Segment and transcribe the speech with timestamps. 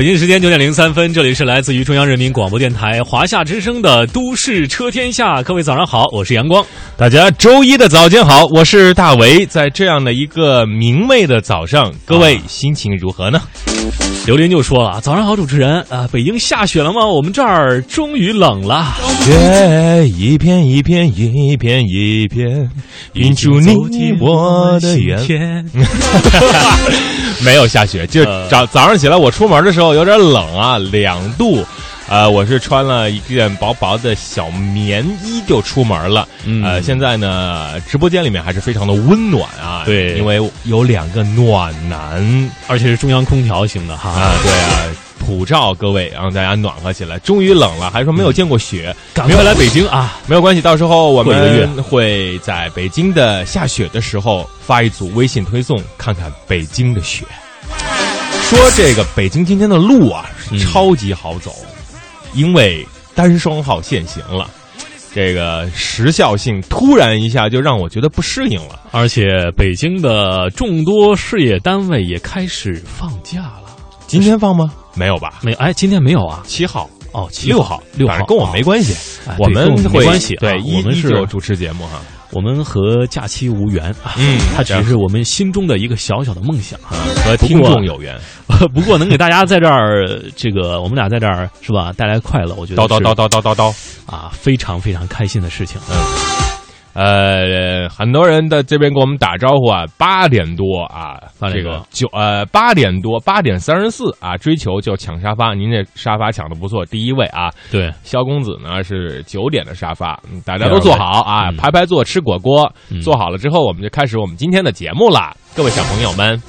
[0.00, 6.64] 北京时间九点零三分，这里是来自于中央人民广播电台华夏之声的《都市车天下》，各位早上好，我是阳光。
[6.96, 9.44] 大家周一的早间好，我是大为。
[9.44, 13.42] 在这样的一个明媚的早上，各位心情如何呢？
[14.24, 17.04] 刘林就说了：“早上好，主持人啊，北京下雪了吗？
[17.06, 18.94] 我们这儿终于冷了。
[19.20, 22.70] 雪一片一片一片一片，
[23.12, 25.66] 映出你我的缘。
[27.40, 27.44] 天。
[27.50, 31.66] 没有下雪，就呃早早上起来我出门的时候有点冷啊，两度。
[32.08, 36.26] 呃，我是穿了一件薄薄的小棉衣就出门了。
[36.44, 39.84] 嗯呃，现在呢，直播间里面还是非常的温暖啊。
[39.84, 44.10] 对因为有两个暖男而且是中央空调型的哈。
[44.10, 44.68] 啊，对啊，
[45.20, 47.18] 普照各位，让大家暖和起来。
[47.20, 50.18] 终于冷了，还说没有见过雪，赶快来北京啊！
[50.26, 57.24] 没有关系，到时候我们会在北京的下雪的时候发一组微信推送，看看北京的雪。
[58.42, 61.54] 说这个北京今天的路啊是嗯超级好走，
[62.34, 64.50] 因为单双号限行了。
[65.12, 68.80] 这个时效性突然一下就让我觉得不适应了。
[68.92, 73.76] 而且北京的众多事业单位也开始放假了。
[74.06, 74.72] 今天放吗？
[74.94, 75.40] 没有吧？
[75.42, 76.42] 没哎，今天没有啊？
[76.46, 78.94] 七号、哦，七六号、六号跟我没关系。
[79.28, 82.00] 哎我们没关系啊对，我们是主持节目哈。
[82.32, 86.94] 我们和假期无缘啊，嗯 它只是我们心中的一个小小的梦想啊。
[87.24, 88.16] 和听众有缘，
[88.72, 93.74] 不过能给大家在这儿，这个我们俩在这儿是吧，带来快乐，我觉得叨叨叨叨叨叨叨。
[94.06, 95.80] 啊，非常非常开心的事情。
[96.92, 101.20] 呃，很多人在这边跟我们打招呼啊，八点多啊，
[101.52, 113.00] 这个九呃八点多八点三十四啊，追求就抢沙发，您这沙发抢的不错，第一位啊，对，肖公子呢是九点的沙发，嗯大家都坐好啊，嗯排排坐吃果锅，嗯。
[113.00, 116.40] 坐好了之后，我们就开始我们今天的节目啦，各位小朋友们，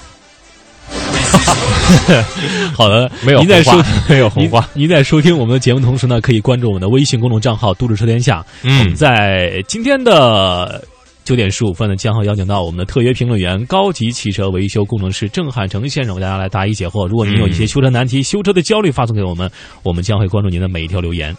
[2.74, 8.46] 好的，没有您在收红花 没有红您花，您在收听我们的节目同时呢，可以关注我们的微信公众账号“都市车天下”。
[8.64, 10.84] 我们嗯，在今天的
[11.24, 17.08] 九点十五分呢，将会邀请到我们的特约评论员、高级汽车维修工程师郑汉成先生为大家来答疑解惑。
[17.08, 19.50] 如果您有一些修车难题、修车的焦虑，发送给我们，
[19.84, 21.36] 我们将会关注您的每一条留言。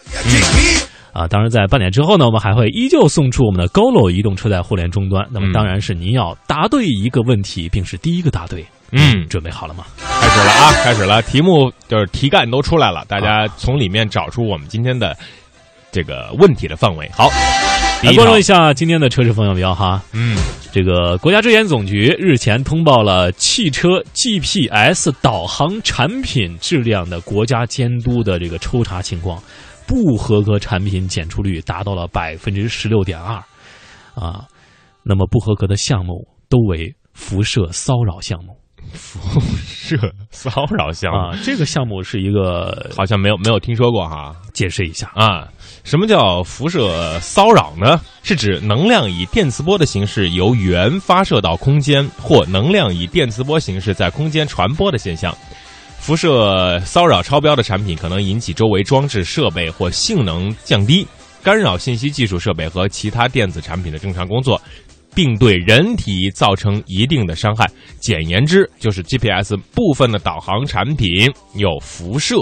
[1.11, 5.27] 啊，当然，在半点之后呢，我们还会依旧送出我们的 GOLO 移动车载互联终端。
[5.31, 8.65] 那么，嗯当然是您要答对一个问题，并是第一个答对。
[8.93, 9.85] 嗯准备好了吗？
[9.97, 15.17] 开始了啊，开始了，题目就是题干都出来了，大家从里面找出我们今天的
[15.91, 17.09] 这个问题的范围。
[17.13, 17.29] 好，
[18.03, 20.01] 来关注一，下今天的车市风向标哈。
[20.13, 20.37] 嗯。
[20.71, 29.39] 这个国家质检总局日前通报了汽车 GPS 导航产品质量的国家监督的这个抽查情况，
[29.85, 33.35] 不合格产品检出率达到了百分之十六点二，
[34.15, 34.47] 啊，
[35.03, 38.57] 那么不合格的项目都为辐射骚扰项目
[39.65, 39.97] 是
[40.31, 41.39] 骚扰项目，啊。
[41.43, 45.47] 这个项目是一个好像没有没有听说过哈解释一下，啊。
[45.83, 47.99] 什么叫辐射骚扰呢？
[48.23, 55.35] 是指能量以电磁波的形式由源发射到空间，或能量以电磁波形式在空间传播的现象。
[55.99, 61.05] 辐射骚扰超标的产品可能引起周围装置设备或性能降低，
[61.41, 64.61] 干扰信息技术设备和其他电子产品的正常工作，
[65.15, 67.69] 并对人体造成一定的伤害。
[67.99, 72.35] 简言之，就是 GPS 部分的导航产品有辐射，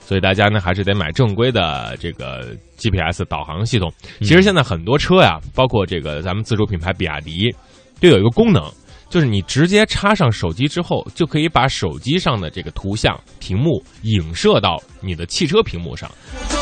[0.00, 3.92] 所以大家呢还是得买正规的这个 GPS 导航系统。
[4.20, 7.54] 其实现在很多车呀，包括这个咱们自主品牌比亚迪，
[8.00, 8.62] 都有一个功能。
[9.10, 16.10] 就是你直接插上手机之后，就可以把手机上的这个图像屏幕影射到你的汽车屏幕上。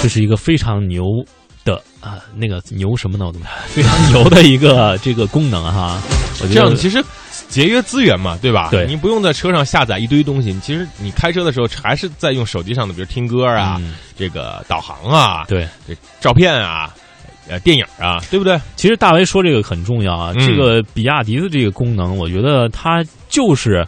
[0.00, 1.02] 这是一个非常牛
[1.66, 3.26] 的啊，那个牛什么呢？
[3.26, 6.00] 我怎么非常牛的一个这个功能哈？
[6.40, 7.04] 我觉得这样其实
[7.48, 8.68] 节约资源嘛，对吧？
[8.70, 15.68] 对你不用在车上下载一堆东西，其实你开车的时候还是在用手机上的，比如听歌啊、嗯这个导航啊、对。
[15.86, 16.94] 这照片啊、
[17.48, 18.58] 呃电影啊，对不对？
[18.76, 23.86] 其实大为说这个很重要啊，嗯这个比亚迪的这个功能，我觉得它就是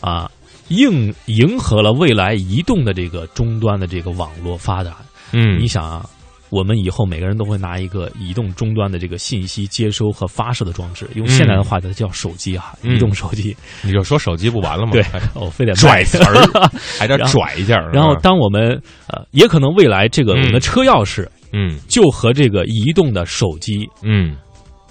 [0.00, 0.30] 啊
[0.68, 4.92] 应迎合了未来移动的这个终端的这个网络发展。
[5.32, 6.08] 嗯你想啊，
[6.50, 13.56] 我们以后每个人都会拿一个移动终端的这个信息接收和发射的装置，用现在的话，它叫手机啊，嗯移动手机。
[13.82, 14.92] 你就说手机不完了吗？
[14.92, 16.68] 对还，我非得拽词儿，
[16.98, 17.76] 还得拽一下。
[17.92, 18.70] 然后当我们
[19.08, 24.36] 呃，也可能未来这个我们的车钥匙嗯就和这个移动的手机嗯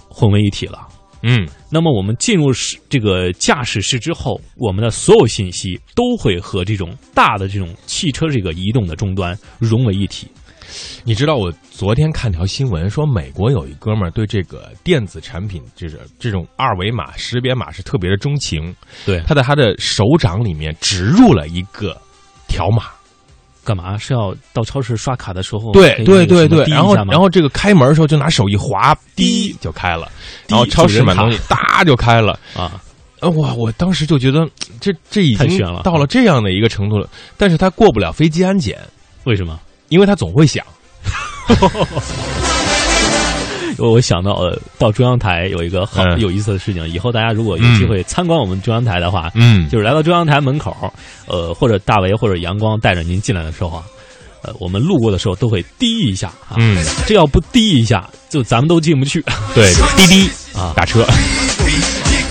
[0.10, 0.88] 混为一体了。
[1.24, 10.28] 嗯那么我们进入室这个驾驶室之后，我们的所有信息都会和这种大的这种汽车这个移动的终端融为一体。
[11.04, 18.76] 你知道我昨天看条新闻说，美国有一哥们儿对这个电子产品，就是这种二维码识别码是特别的钟情。
[19.06, 22.00] 对，他在他的手掌里面植入了一个
[22.48, 22.84] 条码。
[23.64, 23.98] 干嘛？
[23.98, 25.74] 是要到超市刷卡的时候？
[25.74, 30.10] 对对对对，然后然后这个开门的时候就拿手一划，滴就开了，
[30.48, 32.40] 然后超市买东西哒就开了。
[32.56, 32.82] 啊，
[33.20, 33.54] 呃，哇！
[33.54, 34.48] 我当时就觉得
[34.80, 38.80] 这这已经到了这样的一个程度了，但是他过不了飞机安检，
[39.26, 39.60] 为什么？
[39.90, 40.66] 因为他总会想。
[43.78, 50.76] 我 我想到呃，到中央台有一个好嗯有意思的事情，以后大家如果有机会参观我们中央台的话，嗯就是来到中央台门口，
[51.28, 53.84] 呃，或者大为或者阳光带着您进来的时候啊，
[54.42, 59.24] 呃，我们路过的时候都会滴一下啊，嗯，这要不滴一下，就咱们都进不去。
[59.56, 61.06] 对，滴滴 啊打车。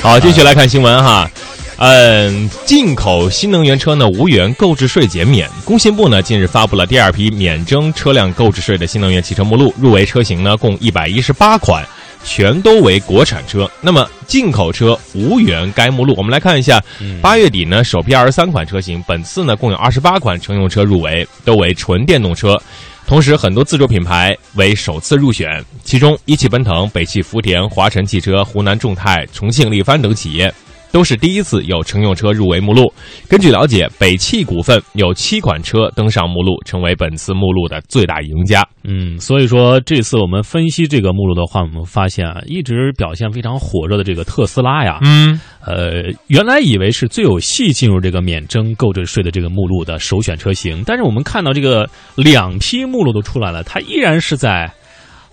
[0.03, 1.31] 好，继续来看新闻哈。
[1.79, 5.49] 嗯，进口新能源车呢无缘购置税减免。
[5.65, 11.85] 工信部呢近日发布了第二批免征车辆购置税的新能源汽车目录，入围车型呢共一百一十八款，
[12.25, 13.71] 全都为国产车。
[13.83, 16.15] 那么进口车无缘该目录。
[16.17, 16.83] 我们来看一下，
[17.21, 22.59] 八月底呢首批二十三款车型，本次呢共有二十八款乘用车入围，都为纯电动车。
[23.07, 30.53] 同时，很多自主品牌为首次入选，其中一汽奔腾、北汽福田、华晨汽车、湖南众泰、重庆力帆等企业
[30.97, 32.91] 都是第一次有乘用车入围目录。
[33.29, 38.67] 根据了解，北汽股份有七款车登上目录，成为本次目录的最大赢家。
[38.83, 54.73] 嗯，所以说这次我们分析这个目录的话，我们发现啊，一直表现非常火热的这个特斯拉呀，嗯呃，原来以为是最有戏进入这个免征购置税的这个目录的首选车型，但是我们看到这个两批目录都出来了，它依然是在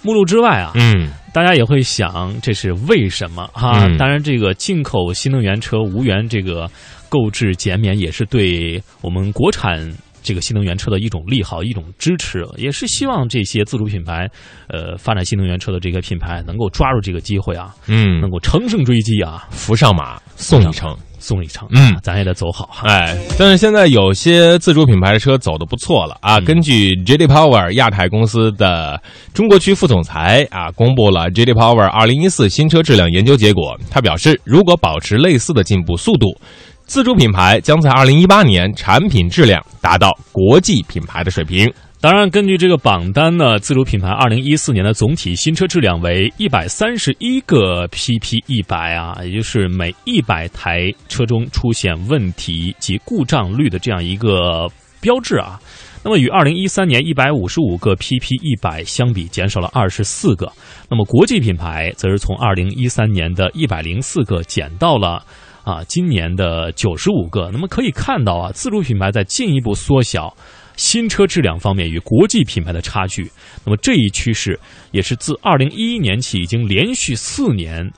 [0.04, 0.72] 目录之外啊。
[0.76, 3.88] 嗯大家也会想，这是为什么哈？
[3.88, 6.70] 嗯当然，这个进口新能源车无缘这个
[7.10, 9.92] 购置减免，也是对我们国产
[10.22, 14.30] 这个新能源车的一种利好、一种支持，也是希望这些自主品牌，
[14.68, 20.96] 呃，发展新能源车的这个品牌能够抓住这个机会啊，嗯能，够乘胜追击啊，扶上马送一程。
[21.24, 22.88] 送一程，嗯咱也得走好哈。
[22.88, 26.38] 哎，但是现在有些自主品牌的车走的不错了啊。
[26.38, 29.02] 嗯根据 JD Power 亚太公司的
[29.34, 33.80] 中国区副总裁啊，公布了 JD Power 二零一四新车质量研究结果。
[33.90, 36.36] 他表示，如果保持类似的进步速度，
[36.86, 41.72] 自主品牌将在二零一八年产品质量达到国际品牌的水平。
[42.04, 54.68] 当然，根据这个榜单呢，自主品牌二零一四年的总体新车质量为一百三十一个 PP 一百啊，也就是每一百台车中出现问题及故障率的这样一个
[55.00, 55.58] 标志啊。
[56.04, 60.52] 那么与二零一三年一百五十五个 PP 一百相比，减少了二十四个。
[60.90, 65.24] 那么国际品牌则是从二零一三年的一百零四个减到了
[65.64, 67.50] 啊今年的九十五个。
[67.54, 70.36] 那么可以看到啊，自主品牌在进一步缩小。
[70.76, 73.30] 新车质量方面与国际品牌的差距，
[73.66, 74.60] 那么这一趋势
[74.92, 77.90] 也是自二零一一年起已经连续四年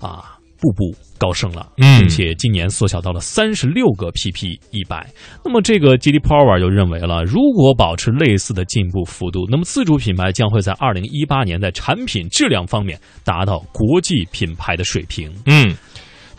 [0.00, 5.08] 啊步步高升了，嗯并且今年缩小到了三十六个 PP 一百。
[5.44, 15.32] 那么这个 GD Power 就认为了，如果保持类似的进步幅度，那么自主品牌将会在二零一八年在产品质量方面达到国际品牌的水平。
[15.46, 15.74] 嗯，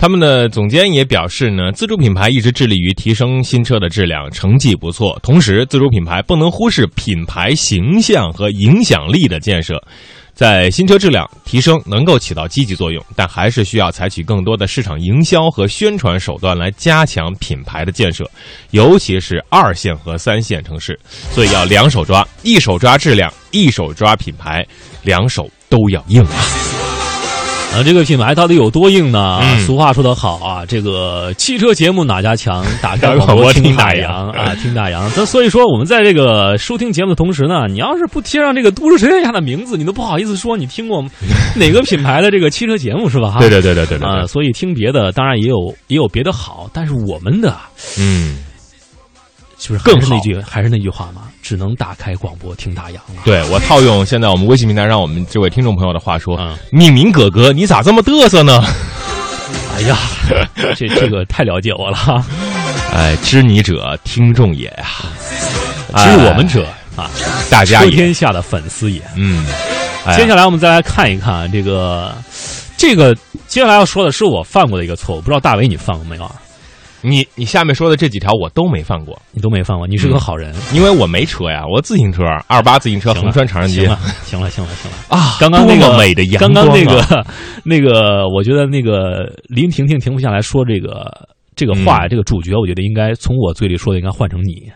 [0.01, 5.19] 他们的总监也表示呢，自主品牌一直致力于提升新车的质量，成绩不错。
[5.21, 9.77] 同时，自主品牌不能忽视品牌形象和影响力的建设。
[10.33, 18.23] 在新车质量提升能够起到积极作用，但还是需要采取更多的市场营销和宣传手段来加强品牌的建设，
[18.71, 20.97] 尤其是二线和三线城市。
[21.33, 24.65] 所以要两手抓，一手抓质量，一手抓品牌，
[25.03, 26.98] 两手都要硬啊！
[27.75, 29.39] 啊，这个品牌到底有多硬呢？
[29.43, 32.65] 嗯俗话说得好啊，这个汽车节目哪家强？
[32.81, 35.09] 打开打 开广播听大大洋洋啊，听大洋。
[35.15, 41.03] 那所以说，我们在这个收听节目的同时呢，你要是不贴上这个都市神仙下的名字，你都不好意思说你听过
[41.55, 43.29] 哪个品牌的这个汽车节目是吧？
[43.31, 47.55] 哈，对对对对对对啊，对，所以听别的当然也有也有别的好，但是我们的
[47.99, 48.39] 嗯。
[49.59, 51.23] 是不是更是那句还是那句话嘛？
[51.41, 53.21] 只能打开广播听大洋了。
[53.25, 58.63] 对我套用现在我们微信平台让我们这位听众朋友的话说，嗯命名哥哥，你咋这么嘚瑟呢？
[59.75, 59.97] 哎呀，
[60.75, 62.23] 这这个太了解我了哈，
[62.93, 64.85] 哎，知你者，听众也呀，
[65.95, 67.09] 知我们者啊，
[67.49, 69.01] 大家也，天下的粉丝也。
[69.15, 69.45] 嗯，
[70.05, 72.13] 哎接下来我们再来看一看这个，
[72.77, 73.15] 这个
[73.47, 76.35] 接下来要说的是我犯过的一个错误，不知道大伟你犯过没有啊？
[77.01, 80.53] 你你下面说的这几条我都没犯过，你都没犯过，你是个好人。
[80.73, 84.97] 因为我没车呀，我自行车，二八自行车横穿长安街行了，行了，行了，行了。
[85.09, 87.25] 啊，刚刚那个美的阳光、啊，刚刚那个
[87.63, 91.09] 那个，我觉得那个林婷婷停不下来说这个
[91.55, 94.69] 这个话，嗯这个主角，我觉得应该从我嘴里说的应该换成你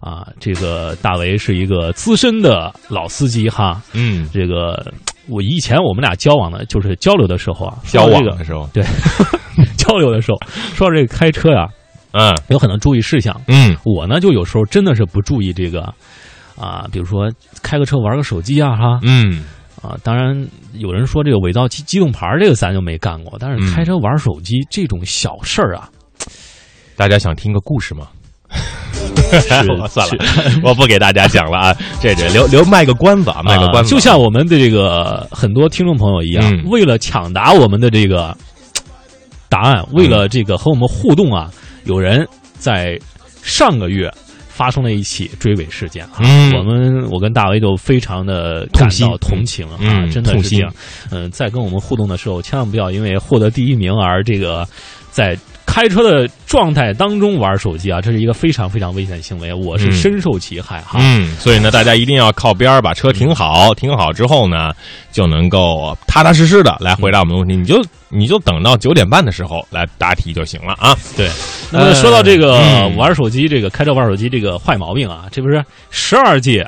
[0.00, 3.80] 啊，这个大为是一个资深的老司机哈。
[3.94, 4.92] 嗯，这个
[5.26, 8.84] 我以前我们俩交往的，就是交流的时候啊，交往的时候，个对
[9.76, 10.38] 交流的时候，
[10.74, 11.66] 说到这个开车呀，
[12.12, 13.34] 嗯有很多注意事项。
[13.48, 15.82] 嗯我呢，就有时候真的是不注意这个
[16.56, 17.30] 啊，比如说
[17.62, 19.44] 开个车玩个手机啊，哈嗯，
[19.82, 19.96] 啊。
[20.02, 25.88] 当然，有人说这个伪造机机动牌儿这个咱就没干过，但是嗯开车玩手机这种小事儿啊，
[26.96, 28.06] 大家想听个故事吗？
[29.88, 30.14] 算了，
[30.62, 38.36] 我不给大家讲了啊，这这留留卖个关子啊，卖个关子，啊就像我们的这个很多听众朋友一样，嗯为了抢答我们的这个
[39.48, 41.50] 答案，为了这个和我们互动啊，
[41.84, 42.26] 有人
[42.58, 42.98] 在
[43.42, 44.12] 上个月。
[44.48, 46.12] 发生了一起追尾事件啊！
[46.20, 50.72] 嗯我们我跟大威都非常的感到同情啊，嗯真的是这样。
[51.10, 54.66] 嗯，在跟我们互动的时候，千万不要因为获得第一名而这个
[55.10, 55.36] 在
[55.66, 60.98] 开车的状态当中玩手机啊，这是一个非常非常危险的行为，我是嗯深受其害哈。
[61.02, 64.72] 嗯，所以呢，大家一定要靠边儿把车停好，停好之后呢，
[65.12, 67.56] 就能够踏踏实实的来回答我们的问题。
[67.56, 70.96] 你就你就等到九点半的时候来答题就行了啊。
[71.16, 71.28] 对，
[71.70, 76.66] 那么说到这个嗯玩手机，这个开车玩手机这个坏毛病啊，这不是十二届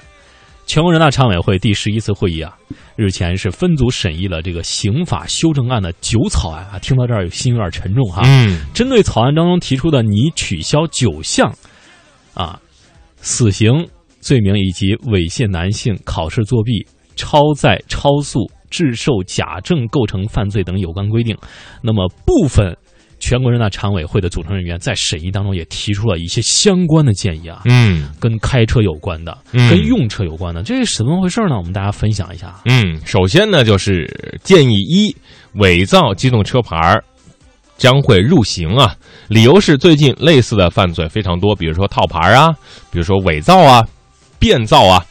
[0.68, 2.54] 全国人大常委会第十一次会议啊，
[2.94, 6.78] 日前是分组审议了这个刑法修正案的九草案啊。
[6.78, 8.20] 听到这儿，有心有点沉重哈。
[8.26, 11.50] 嗯针对草案当中提出的拟取消九项
[12.34, 12.60] 啊
[13.16, 13.88] 死刑
[14.20, 21.34] 罪名以及猥亵男性、考试作弊、超载、超速、制售假证构成犯罪等有关规定，
[21.82, 22.76] 那么部分
[23.20, 31.56] 全国人大常委会的组成人员在审议当中也提出了一些相关的建议啊，嗯跟开车有关的，嗯跟用车有关的，这是怎么回事呢？
[31.56, 32.54] 我们大家分享一下。
[32.64, 35.14] 嗯，首先呢，就是建议一，
[35.54, 37.04] 伪造机动车牌儿
[37.76, 38.94] 将会入刑啊。
[39.28, 42.50] 理由是最近类似的犯罪非常多，比如说套牌啊，
[42.90, 43.86] 比如说伪造啊、
[44.38, 45.04] 变造啊。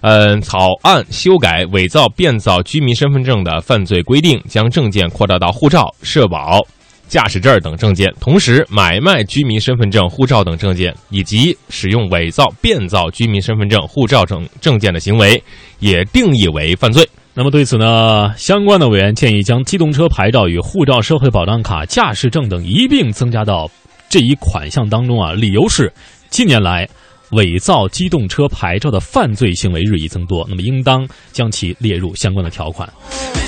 [0.00, 6.60] 嗯，草案修改伪造、变造居民身份证的犯罪规定，将证件扩大到护照、社保、
[7.08, 15.42] 驾驶证等证件，同时买卖居民身份证、护照等证件，以及使用伪造、变造居民身份证、护照等证件的行为，
[15.80, 17.08] 也定义为犯罪。
[17.34, 23.70] 那么对此呢，相关的委员建议将机动车牌照与护照、社会保障卡、驾驶证等一并增加到
[24.08, 25.32] 这一款项当中啊。
[25.32, 25.92] 理由是
[26.30, 26.88] 近年来
[27.32, 32.90] 伪造机动车牌照的犯罪行为日益增多，那么应当将其列入相关的条款。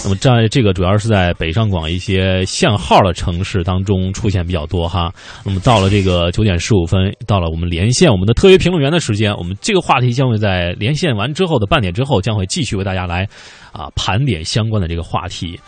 [0.03, 5.13] 那么在这个主要是在北上广一些限号的城市当中出现比较多哈。
[5.45, 13.29] 那么到了这个九点十五分，到了我们连线我们的特约评论员的时间，我们这个话题将会在连线完之后的半点之后，将会继续为大家来
[13.73, 15.61] 啊盘点相关的这个话题。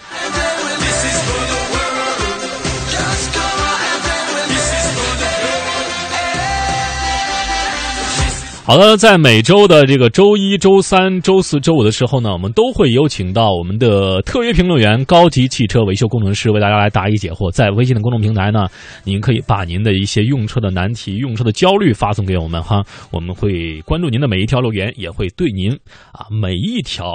[8.64, 17.50] 好的，在每周的这个周一周三、周四周五的时候呢，我们都会有请到我们的特约评论员、高级汽车维修工程师为大家来答疑解惑。
[17.50, 18.68] 在微信的公众平台呢，
[19.02, 25.72] 您可以把您的一些用车的难题、用车的焦虑发送给我们哈，我们会关注您的每一条留言，也会对您
[26.12, 27.14] 啊每一条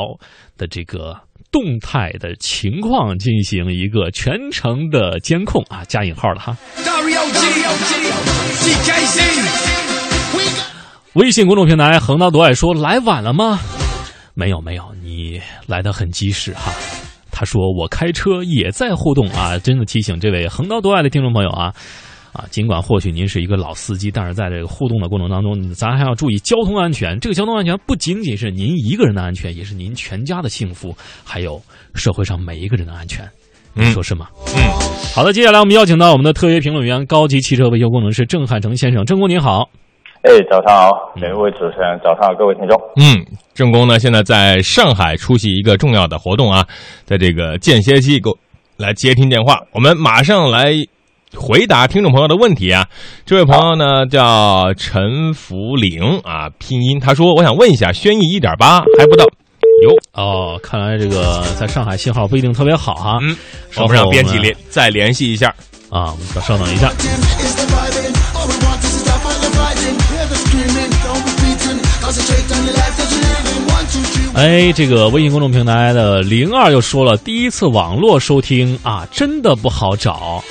[0.57, 1.15] 的这个。
[1.49, 6.57] 动态的情况进行一个全程的监控啊，加引号的哈。
[11.17, 13.59] 微信公众平台横刀夺爱说来晚了吗？
[14.35, 16.71] 没有没有，你来的很及时哈。
[17.31, 21.73] 他说我开车也在互动啊，真的提醒这位横刀夺爱的听众朋友啊
[22.33, 27.19] 啊，尽管或许您是一个老司机，但是在这个互动的过程当中，咱还要注意交通安全。
[27.19, 31.59] 这个交通安全不仅仅是您一个人的安全，也是您全家的幸福，还有
[31.95, 33.27] 社会上每一个人的安全。
[33.73, 34.27] 你说是吗？
[34.55, 34.61] 嗯，
[35.15, 39.03] 好的，接下来我们邀请到我们的特约评论员、高级汽车维修工程师郑汉成先生。
[39.03, 39.67] 郑工您好。
[40.23, 42.75] 哎，早上好，每位主持人，早上好，各位听众。
[42.97, 46.65] 嗯，正工呢现在在上海出席一个重要的活动啊，
[47.05, 48.37] 在这个间歇期给我
[48.77, 50.73] 来接听电话，我们马上来
[51.35, 52.85] 回答听众朋友的问题啊。
[53.25, 59.23] 这位朋友呢叫陈福玲啊，拼音他说我想问一下，轩逸一点八还不到，
[59.83, 63.19] 哟，哦，看来这个在上海信号不一定特别好哈。
[63.21, 63.37] 嗯，
[63.77, 65.53] 我们让编辑联再联系一下。
[65.89, 66.91] 啊，我们稍稍等一下。
[74.37, 80.43] 哎，这个微信公众平台的零二又说了，第一次网络收听啊，真的不好找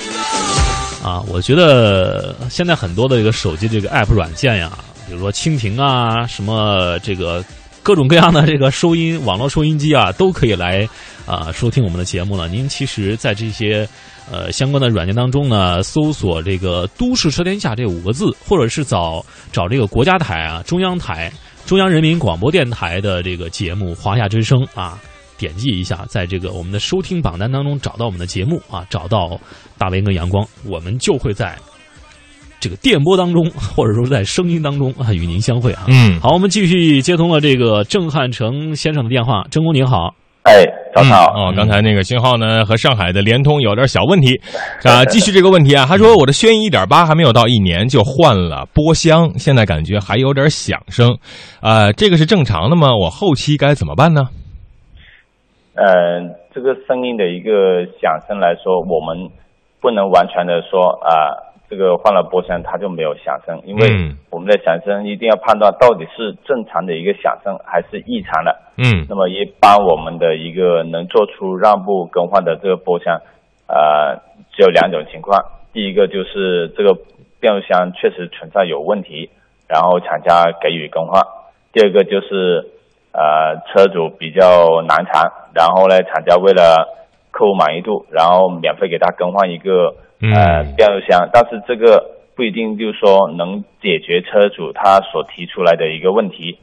[1.01, 1.23] 啊。
[1.29, 4.77] 我觉得现在很多的这个手机这个 app 软件呀，
[5.07, 7.41] 比如说蜻蜓啊，什么这个
[7.81, 10.85] 各种各样的这个收音网络收音机啊，都可以来
[11.25, 12.49] 啊收听我们的节目了。
[12.49, 13.87] 您其实，在这些
[14.29, 21.31] 呃相关的软件当中呢，搜索这个“都市车天下”这五个字，或者是找找这个国家台啊、中央台、
[21.67, 24.97] 中央人民广播电台的这个节目《华夏之声》啊，
[25.37, 29.37] 点击一下，在这个我们的收听榜单当中找到我们的节目啊，找到
[29.77, 31.57] 大连跟阳光，我们就会在
[32.61, 35.83] 这个电波当中，或者说在声音当中啊，与您相会啊。
[35.89, 39.45] 嗯，好，我们继续接通了这个郑汉成先生的电话。
[39.51, 40.15] 郑工您好，
[40.47, 40.63] 哎，
[40.95, 41.33] 早上好。
[41.35, 44.39] 哦，刚才那个信号呢和上海的联通有点小问题
[44.87, 45.03] 啊。
[45.03, 51.17] 继续这个问题啊，他说我的轩逸一点八还没有到一年就换了波箱，现在感觉还有点响声，
[51.59, 52.95] 啊，这个是正常的吗？
[52.95, 54.29] 我后期该怎么办呢？
[55.75, 59.29] 嗯、这个声音的一个响声来说，我们
[59.81, 68.55] 不能完全的说啊、这个换了波箱它就没有响声，因为嗯我们的响声一定要判断到底是正常的一个响声还是异常的。
[68.77, 73.19] 嗯那么一般我们的一个能做出让步更换的这个波箱，
[73.67, 74.21] 呃，
[74.55, 75.43] 只有两种情况。
[75.73, 76.95] 第一个就是这个
[77.39, 79.29] 变速箱确实存在有问题，
[79.67, 81.21] 然后厂家给予更换；
[81.73, 82.65] 第二个就是
[83.11, 86.97] 呃车主比较难缠，然后呢厂家为了
[87.29, 96.59] 客户满意度，然后免费给他更换一个呃嗯变速箱，但是这个不一定就是说能解决车主他所提出来的一个问题。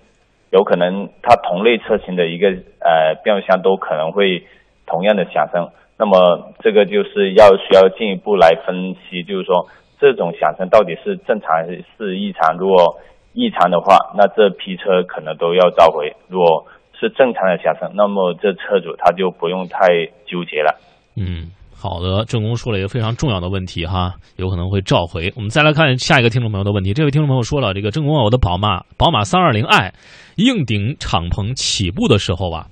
[0.51, 4.45] 有可能他同类车型的一个呃变速箱都可能会
[4.87, 5.69] 同样的响声，
[5.99, 9.67] 那么这个就是要需要进一步来分析，就是说
[9.99, 12.57] 这种响声到底是正常还是异常？
[12.57, 13.01] 如果
[13.33, 16.67] 异常的话，那这批车可能都要召回；如果
[17.01, 20.79] 是正常的响声，那么这车主他就不用太纠结了。
[21.17, 21.51] 嗯，
[21.85, 25.31] 好的，郑工说了一个非常重要的问题哈，有可能会召回。
[25.37, 26.95] 我们再来看下一个听众朋友的问题。
[26.95, 29.93] 这位听众朋友说了，这个郑工啊，我的宝马宝马三二零 i
[30.37, 32.69] 硬顶敞篷起步的时候啊，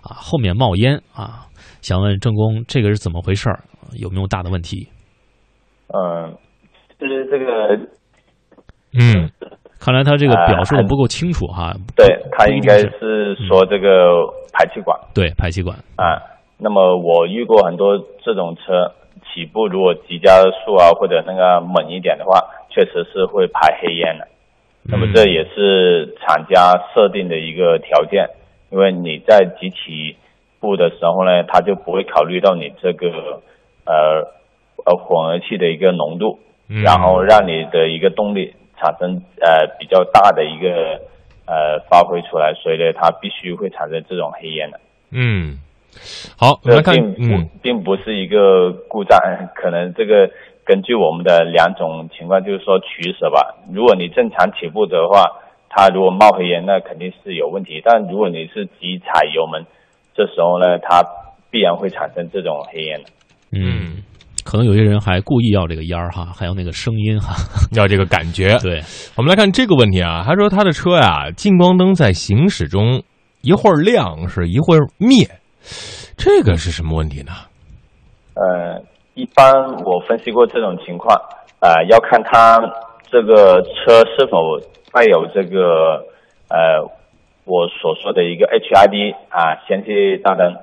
[0.00, 1.48] 啊后面冒烟啊，
[1.80, 3.64] 想问郑工这个是怎么回事儿？
[3.98, 4.86] 有没有大的问题？
[5.88, 6.32] 嗯，
[7.00, 7.44] 就是这个
[8.96, 9.28] 嗯
[9.80, 11.74] 看来他这个表述的不够清楚哈。
[11.96, 12.06] 对
[12.38, 14.96] 他应该是说这个排气管。
[15.12, 15.76] 对排气管。
[15.96, 16.14] 啊，
[16.62, 18.92] 那么我遇过很多这种车，
[19.26, 22.38] 起步如果急加速啊，或者那个猛一点的话，
[22.70, 24.28] 确实是会排黑烟的。
[24.84, 28.30] 那么这也是厂家设定的一个条件，
[28.70, 30.16] 因为你在急起
[30.60, 33.42] 步的时候呢，他就不会考虑到你这个
[33.84, 34.26] 呃
[34.84, 41.00] 呃混合气的一个浓度，嗯然后让你的一个动力产生呃比较大的一个
[41.46, 44.80] 呃发挥出来，所以呢，它必须会产生这种黑烟的。
[45.12, 45.58] 嗯，
[46.36, 49.18] 好，我们来看这并不、嗯并不是一个故障，
[49.54, 50.28] 可能这个
[50.64, 53.54] 根据我们的两种情况，就是说取舍吧。
[53.72, 55.24] 如果你正常起步的话，
[55.68, 57.80] 它如果冒黑烟，那肯定是有问题。
[57.84, 59.64] 但如果你是急踩油门，
[60.14, 61.02] 这时候呢，它
[61.50, 63.08] 必然会产生这种黑烟的。
[63.52, 64.02] 嗯，
[64.44, 67.34] 可能有些人还故意要这个烟儿哈，还有那个声音哈。
[67.76, 68.58] 要这个感觉。
[68.58, 68.80] 对，
[69.16, 73.02] 我们来看这个问题啊，他说他的车呀、近光灯在行驶中
[73.40, 75.26] 一会儿亮是一会儿灭，
[76.16, 77.32] 这个是什么问题呢？
[78.34, 78.82] 呃，
[79.14, 79.52] 一般
[79.84, 81.14] 我分析过这种情况，
[81.60, 82.58] 呃，要看他
[83.10, 84.58] 这个车是否
[84.92, 86.06] 带有这个
[86.48, 86.80] 呃
[87.44, 90.56] 我所说的一个 HID 啊氙气大灯，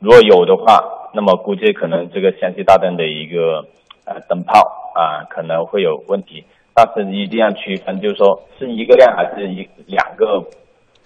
[0.00, 3.64] 如果有的话，那么估计可能这个氙气大灯的一个
[4.04, 4.60] 呃灯泡
[4.94, 10.44] 啊可能会有问题，但是一定要区分，就是说是一个亮还是一两个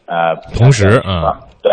[0.07, 1.73] 呃同时不亮的情况对，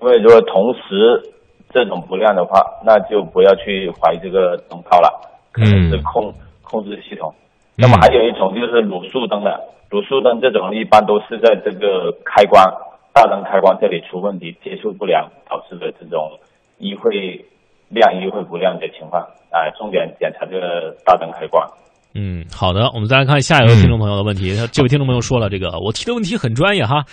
[0.00, 1.22] 因为如果同时
[1.70, 5.10] 这种不亮的话，那就不要去怀疑这个灯泡了，
[5.52, 6.32] 可能是嗯控、
[6.62, 7.34] 控制系统。
[7.76, 12.64] 那么还有一种就是卤素灯的，卤素灯这种一般都是在这个开关
[13.12, 16.38] 大灯开关这里出问题，接触不良导致的这种
[16.78, 17.44] 一会
[17.88, 19.22] 亮一会不亮的情况。
[19.50, 21.66] 啊、重点检查这个大灯开关。
[22.14, 24.54] 嗯，好的，我们再来看下一位听众朋友的问题。
[24.54, 27.04] 他这位听众朋友说了，这个我提的问题很专业哈，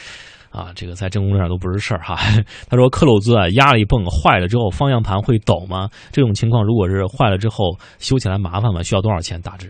[0.56, 2.16] 啊，这个在真空上都不是事儿哈。
[2.72, 5.90] 他说克鲁兹啊，压力泵坏了之后，方向盘会抖吗？
[6.14, 8.82] 这种情况如果是坏了之后修起来麻烦吗？
[8.82, 9.42] 需要多少钱？
[9.42, 9.70] 大致？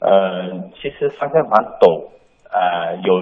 [0.00, 0.48] 呃，
[0.80, 2.08] 其实方向盘抖，
[2.50, 3.20] 呃，有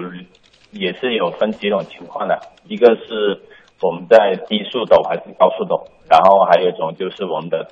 [0.71, 3.41] 也是有分几种情况的，一个是
[3.81, 7.67] 我们在低速抖还是高速抖，然后还有一种就是我们的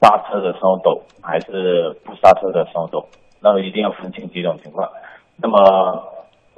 [0.00, 3.06] 刹车的时候抖还是不刹车的时候抖，
[3.42, 4.88] 那么一定要分清几种情况。
[5.36, 6.02] 那么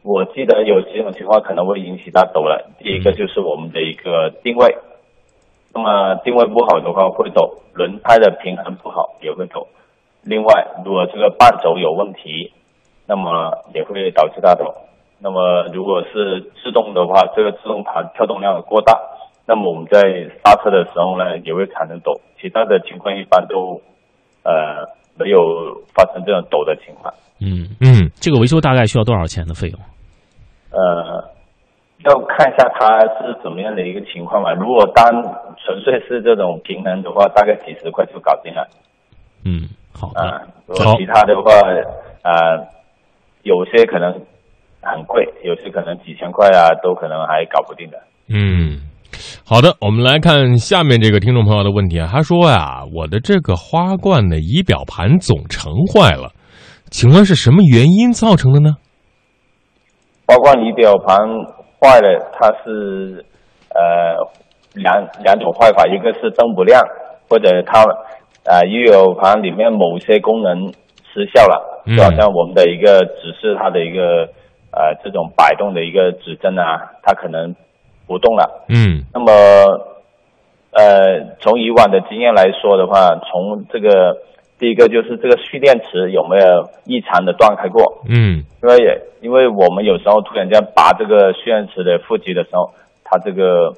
[0.04, 4.76] 我记得有几种情况可能会引起它抖了，第一个就是我们的一个定位，
[5.72, 9.68] 那么定位不好的话会抖，轮胎的平衡不好也会抖。
[10.24, 12.52] 另外，如果这个半轴有问题，
[13.06, 14.74] 那么也会导致它抖。
[15.20, 19.00] 那么如果是自动的话，这个自动盘跳动量过大，
[19.46, 20.00] 那么我们在
[20.44, 23.80] 刹车的时候呢，也会产生抖，其他的情况一般都
[24.42, 24.86] 呃
[25.18, 25.38] 没有
[25.94, 27.12] 发生这种抖的情况。
[27.40, 29.78] 嗯，嗯这个维修大概需要多少钱的费用？
[30.70, 31.28] 呃，
[32.04, 34.52] 要看一下它是怎么样的一个情况嘛。
[34.54, 35.04] 如果单
[35.58, 38.66] 纯粹是这种平衡的话，大概几十块就搞定了。
[39.44, 40.20] 嗯，好的。
[40.22, 41.50] 啊，如果其他的话，
[42.22, 42.66] 呃，
[43.42, 44.12] 有些可能
[44.80, 47.98] 很贵，有些可能几千块啊，都可能还搞不定的。
[48.28, 48.80] 嗯，
[49.52, 56.32] 好的，我们来看下面这个听众朋友的问题啊，他说呀，我的这个花冠的仪表盘总成坏了，
[56.88, 58.70] 请问是什么原因造成的呢？
[60.26, 61.18] 花冠仪表盘
[61.78, 63.22] 坏了，它是
[63.68, 64.16] 呃
[64.72, 66.80] 两两种坏法，一个是灯不亮，
[67.28, 67.84] 或者它
[68.48, 70.72] 呃仪表盘里面某些功能
[71.12, 74.32] 失效了，嗯就好像我们的一个指示它的一个
[74.72, 77.54] 呃这种摆动的一个指针啊，它可能
[78.12, 78.66] 不动了。
[78.68, 79.32] 嗯那么，
[80.72, 84.18] 呃，从以往的经验来说的话，从这个
[84.58, 88.02] 第一个就是这个蓄电池有没有异常的断开过？
[88.08, 92.70] 嗯因为因为我们有时候突然间拔这个蓄电池的负极的时候，
[93.02, 93.72] 它这个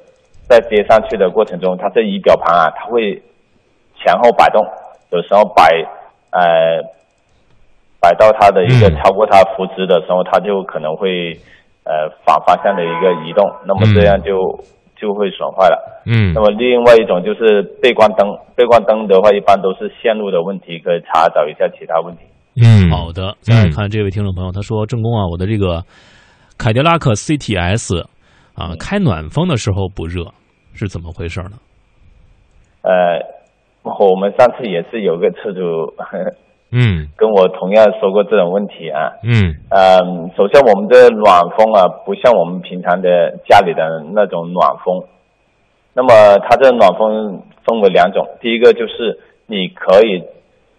[0.48, 3.22] 在接上去的过程中，它这仪表盘啊，它会
[3.96, 4.62] 前后摆动，
[5.10, 5.64] 有时候摆
[6.30, 6.82] 呃
[8.00, 11.40] 摆到它的一个嗯超过它扶持的时候，它就可能会
[11.84, 14.32] 呃反方向的一个移动，那么这样就、
[14.96, 16.02] 就会损坏了。
[16.06, 22.22] 嗯那么另外一种就是背光灯，背光灯的话一般都是线路的问题，可以查找一下其他问题。
[22.56, 25.82] 嗯，好的，再来看这位听众朋友，他说：“正宫啊，我的这个
[26.56, 28.06] 凯迪拉克 CTS
[28.54, 30.22] 啊，开暖风的时候不热，
[30.72, 31.58] 是怎么回事呢？
[32.82, 33.18] 呃，
[33.82, 35.94] 我们上次也是有个车主
[36.74, 39.14] 嗯跟我同样说过这种问题啊。
[39.22, 45.04] 嗯嗯，首先我们的暖风啊，不像我们平常的家里的那种暖风。
[45.94, 50.18] 那么它这暖风分为两种，第一个就是你可以，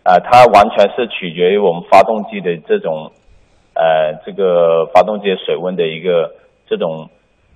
[0.03, 3.11] 啊、它完全是取决于我们发动机的这种，
[3.73, 6.35] 呃，这个发动机水温的一个
[6.67, 7.07] 这种，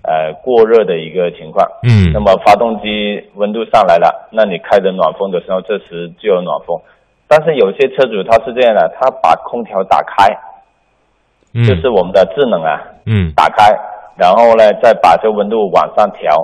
[0.04, 1.68] 呃，过热的一个情况。
[1.84, 6.80] 嗯那么发动机温度上来了，那你开着暖风的时候，这时就有暖风。
[7.30, 10.26] 但是有些车主他是这样的，他把空调打开，
[11.54, 13.32] 嗯，就是我们的制冷啊，嗯。
[13.36, 13.72] 打开，
[14.18, 16.36] 然后呢再把这温度往上调，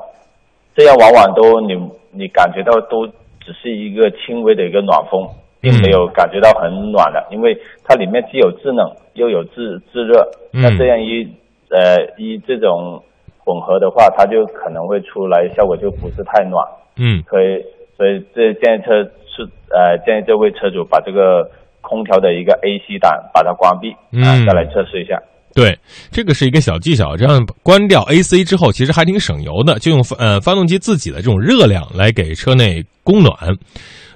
[0.76, 1.74] 这样往往都你
[2.12, 3.08] 你感觉到都
[3.42, 5.28] 只是一个轻微的一个暖风，
[5.60, 10.62] 并没有感觉到很暖的，因为它里面既有制冷又有制制热，嗯。
[10.62, 11.26] 那这样一
[11.72, 13.02] 呃一这种
[13.44, 16.64] 混合的话，它就可能会出来效果就不是太暖。
[16.98, 17.24] 嗯。
[17.26, 17.66] 可以，
[17.98, 21.50] 所以这建议车是呃建议这位车主把这个
[21.82, 25.18] 空调的一个 AC 档把它关闭，啊、嗯再来测试一下。
[25.54, 25.78] 对，
[26.12, 27.16] 这个是一个小技巧。
[27.16, 33.34] 这样关掉 AC 之后，其实还挺省油的，就用发呃发动机自己的这种热量来给车内供暖。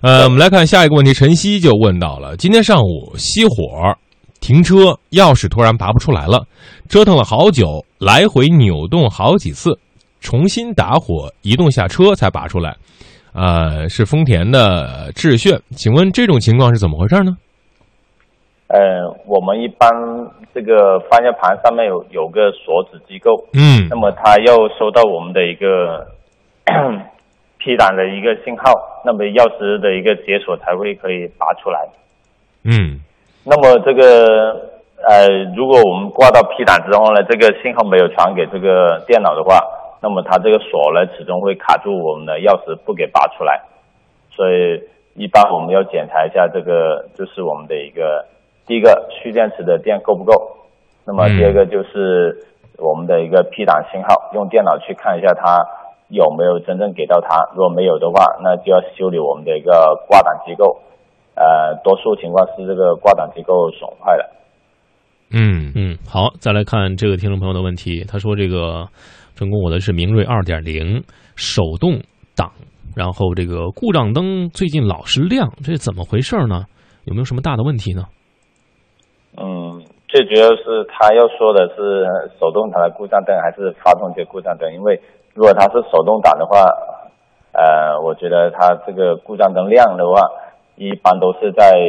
[0.02, 3.96] 呃，我们来看下一个问题，晨曦就问到了：今天上午熄火，
[4.42, 6.46] 停车，钥匙突然拔不出来了，
[6.90, 9.80] 折腾了好久，来回扭动好几次，
[10.20, 12.76] 重新打火移动下车才拔出来。
[13.34, 17.32] 呃，是丰田的致炫，请问这种情况是怎么回事呢？
[18.68, 18.80] 呃，
[19.26, 19.90] 我们一般
[20.54, 26.06] 这个方向盘上面有有个锁止机构，嗯那么它要收到我们的一个
[27.58, 28.72] P 档的一个信号，
[29.04, 31.88] 那么钥匙的一个解锁才会可以拔出来。
[32.64, 33.02] 嗯
[33.44, 34.70] 那么这个
[35.02, 39.60] 呃，如果我们挂到 P 档之后呢，这个信号没有传给这个电脑的话，
[40.02, 43.62] 那么它这个锁呢始终会卡住我们的钥匙，不给拔出来。
[44.32, 44.82] 所以
[45.16, 48.26] 一般我们要检查一下这个，就是我们的一个
[48.66, 50.58] 第一个蓄电池的电够不够，
[51.06, 52.46] 那么嗯第二个就是
[52.78, 55.66] 我们的一个 P 档信号，用电脑去看一下它
[56.08, 60.82] 有没有真正给到它，如果没有的话，那就要修理我们的一个挂档机构。
[61.36, 64.30] 呃，多数情况是这个挂档机构损坏了。
[65.32, 68.90] 嗯嗯，好，再来看这个听众朋友的问题，他说这个
[69.40, 71.02] 成功我的是明锐二点零
[71.38, 72.04] 手动
[72.36, 72.52] 挡，
[72.94, 76.68] 然后这个故障灯最近老是亮，这怎么回事呢？
[77.06, 78.04] 有没有什么大的问题呢？
[79.40, 82.04] 嗯，最主要是他要说的是
[82.38, 84.74] 手动挡的故障灯还是发动机故障灯？
[84.74, 85.00] 因为
[85.34, 86.60] 如果它是手动挡的话，
[87.54, 90.20] 呃，我觉得它这个故障灯亮的话，
[90.76, 91.80] 一般都是在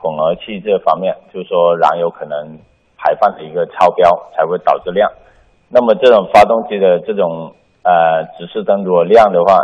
[0.00, 2.56] 混合气这方面，就是说燃油可能
[2.96, 5.12] 排放的一个超标才会导致亮。
[5.68, 9.58] 那么这种发动机的这种呃指示灯如果亮的话，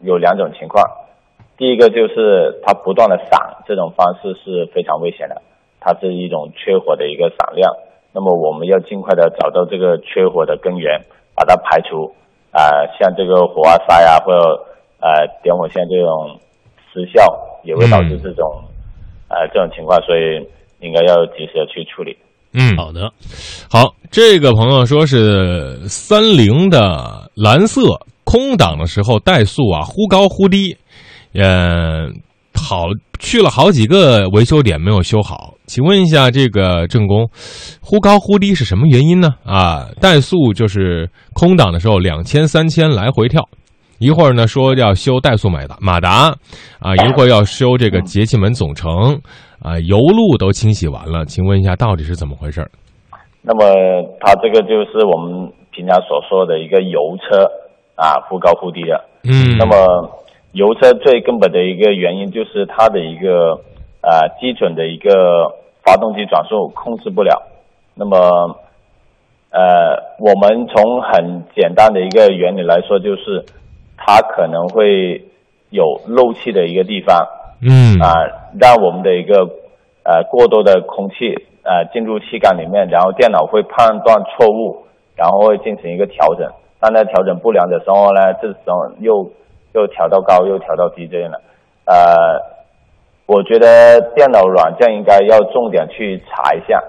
[0.00, 0.84] 有两种情况，
[1.56, 5.42] 第一个就是它不断的闪，这种方式是非常危险的。
[5.80, 7.72] 它是一种缺火的一个闪亮。
[8.12, 11.00] 那么我们要尽快的找到这个缺火的根源，
[11.34, 12.12] 把它排除。
[12.52, 12.60] 呃
[12.98, 14.66] 像这个火花塞啊或者
[14.98, 16.40] 呃点火线这种
[16.92, 17.22] 失效，
[17.62, 18.64] 也会导致这种、
[19.28, 20.48] 呃这种情况，所以
[20.80, 22.18] 应该要及时的去处理。
[22.52, 23.12] 嗯，好的，
[23.68, 27.82] 好，这个朋友说是三菱的蓝色
[28.24, 30.76] 空挡的时候怠速啊忽高忽低，
[31.34, 32.08] 呃，
[32.54, 32.86] 好
[33.20, 37.30] 去了好几个维修点没有修好，请问一下这个正工，
[37.80, 39.28] 忽高忽低是什么原因呢？
[39.44, 43.48] 啊，怠速就是空挡的时候两千三千来回跳。
[43.98, 46.34] 一会儿呢说要修怠速马达马达，
[46.78, 49.20] 啊，一会儿要修这个节气门总成，
[49.62, 52.66] 啊，油路都清洗完了，请问一下到底是怎么回事？
[53.42, 53.64] 那么
[54.20, 57.44] 它这个就是我们平常所说的一个油车
[57.94, 59.04] 啊，忽高忽低的。
[59.24, 60.10] 嗯，那么
[60.52, 63.60] 油车最根本的一个原因就是它的一个
[64.02, 65.10] 呃基准的一个
[65.84, 67.42] 发动机转速控制不了。
[67.94, 68.16] 那么
[69.50, 73.44] 呃，我们从很简单的一个原理来说，就是
[73.96, 75.22] 它可能会
[75.70, 77.26] 有漏气的一个地方。
[77.62, 78.14] 嗯啊、
[78.58, 79.42] 让我们的一个
[80.04, 84.86] 呃过多的空气呃进入气缸里面，然后电脑会判断错误，
[85.16, 86.50] 然后会进行一个调整。
[86.80, 89.30] 当它调整不良的时候呢，这时候又
[89.74, 91.40] 又调到高，又调到低这样了。
[91.84, 92.40] 呃，
[93.26, 96.82] 我觉得电脑软件应该要重点去查一下，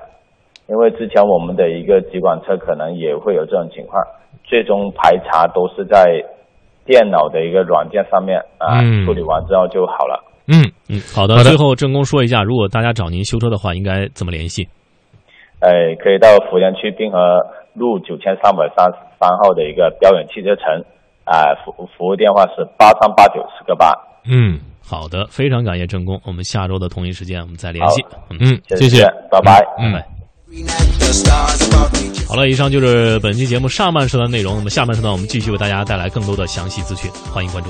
[0.68, 4.02] 因为之前我们的一个几款车可能也会有这种情况，
[4.46, 6.24] 最终排查都是在
[6.86, 10.31] 电脑的一个软件上面啊、嗯处理完之后就好了。
[10.92, 11.38] 嗯，嗯，好的。
[11.38, 14.68] 好的最后郑工说一下，如果大家找您修车的话，应该怎么联系？
[15.60, 17.18] 哎，可以到福建区滨河
[17.74, 20.66] 路九千三百三十三号的一个标远汽车城，
[21.24, 23.94] 啊、服服务电话是八三八九四个八。
[24.30, 28.04] 嗯好的，非常感谢郑工，我们下周的同一时间我们再联系。
[28.30, 29.64] 嗯，嗯，谢谢谢，拜拜。
[29.80, 29.94] 嗯。
[29.94, 30.68] Me.
[32.28, 34.58] 好了，以上就是本期节目上半时段的内容。
[34.58, 37.70] 那么下半时段我们继续为大家带来更多的详细资讯，欢迎关注。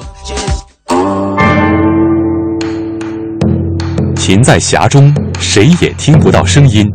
[4.21, 6.85] 琴在匣中，谁也听不到声音；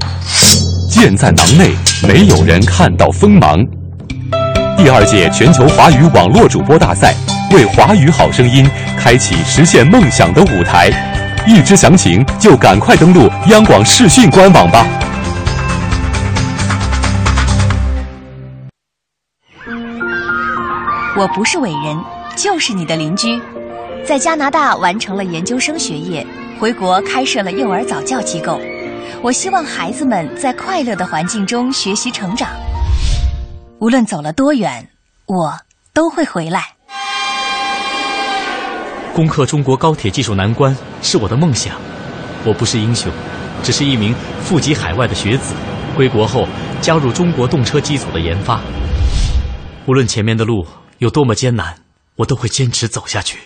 [0.88, 1.72] 剑在囊内，
[2.06, 3.58] 没有人看到锋芒。
[4.76, 7.12] 第二届全球华语网络主播大赛
[7.50, 8.64] 为华语好声音
[8.96, 10.88] 开启实现梦想的舞台。
[11.48, 14.86] 欲知详情，就赶快登录央广视讯官网吧。
[21.16, 21.98] 我不是伟人，
[22.36, 23.36] 就是你的邻居。
[24.04, 26.24] 在加拿大完成了研究生学业，
[26.58, 28.58] 回国开设了幼儿早教机构。
[29.22, 32.48] 我希望孩子们在快乐的环境中学习成长。
[33.78, 34.88] 无论走了多远，
[35.26, 35.52] 我
[35.92, 36.62] 都会回来。
[39.14, 41.74] 攻克中国高铁技术难关是我的梦想。
[42.44, 43.12] 我不是英雄，
[43.62, 45.54] 只是一名富籍海外的学子。
[45.94, 46.46] 归国后
[46.80, 48.60] 加入中国动车机组的研发。
[49.86, 50.66] 无论前面的路
[50.98, 51.74] 有多么艰难，
[52.16, 53.38] 我都会坚持走下去。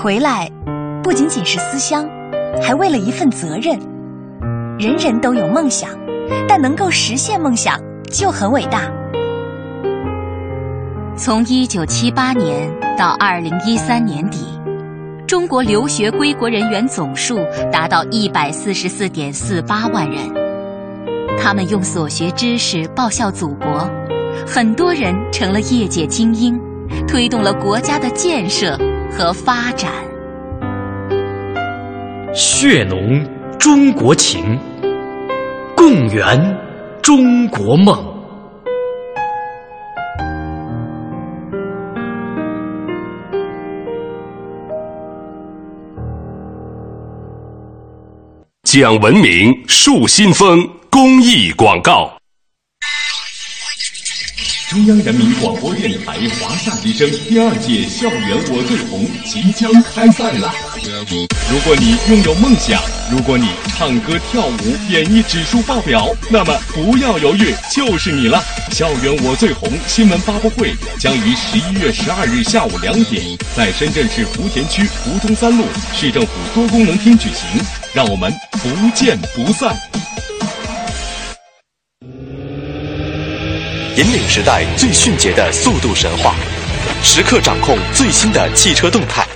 [0.00, 0.48] 回来，
[1.02, 2.08] 不仅仅是思乡，
[2.62, 3.76] 还为了一份责任。
[4.78, 5.90] 人人都有梦想，
[6.46, 7.80] 但能够实现梦想
[8.12, 8.82] 就很伟大。
[11.16, 14.46] 从一九七八年到二零一三年底，
[15.26, 17.40] 中国留学归国人员总数
[17.72, 20.18] 达到一百四十四点四八万人。
[21.42, 23.90] 他们用所学知识报效祖国，
[24.46, 26.56] 很多人成了业界精英，
[27.08, 28.78] 推动了国家的建设
[29.18, 29.90] 和发展。
[32.32, 33.20] 血浓
[33.58, 34.56] 中国情，
[35.76, 36.56] 共圆
[37.02, 37.96] 中国梦。
[48.62, 52.17] 讲文明树新风公益广告。
[54.68, 60.52] 中央人民广播电台华夏之声第二届校园我最红即将开赛了。
[61.50, 62.78] 如果你拥有梦想，
[63.10, 68.44] 如果你唱歌跳舞演绎指数爆表，那么不要犹豫，就是你了！
[68.70, 73.24] 校园我最红新闻发布会将于十一月十二日下午两点，
[73.56, 77.58] 在深圳市福田区福中三路市政府多功能厅举行，
[77.94, 79.74] 让我们不见不散。
[83.98, 86.36] 引领时代最迅捷的速度神话，
[87.02, 89.26] 时刻掌控最新的汽车动态，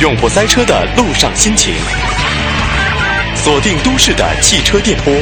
[0.00, 1.74] 永不塞车的路上心情，
[3.34, 5.12] 锁定都市的汽车电波，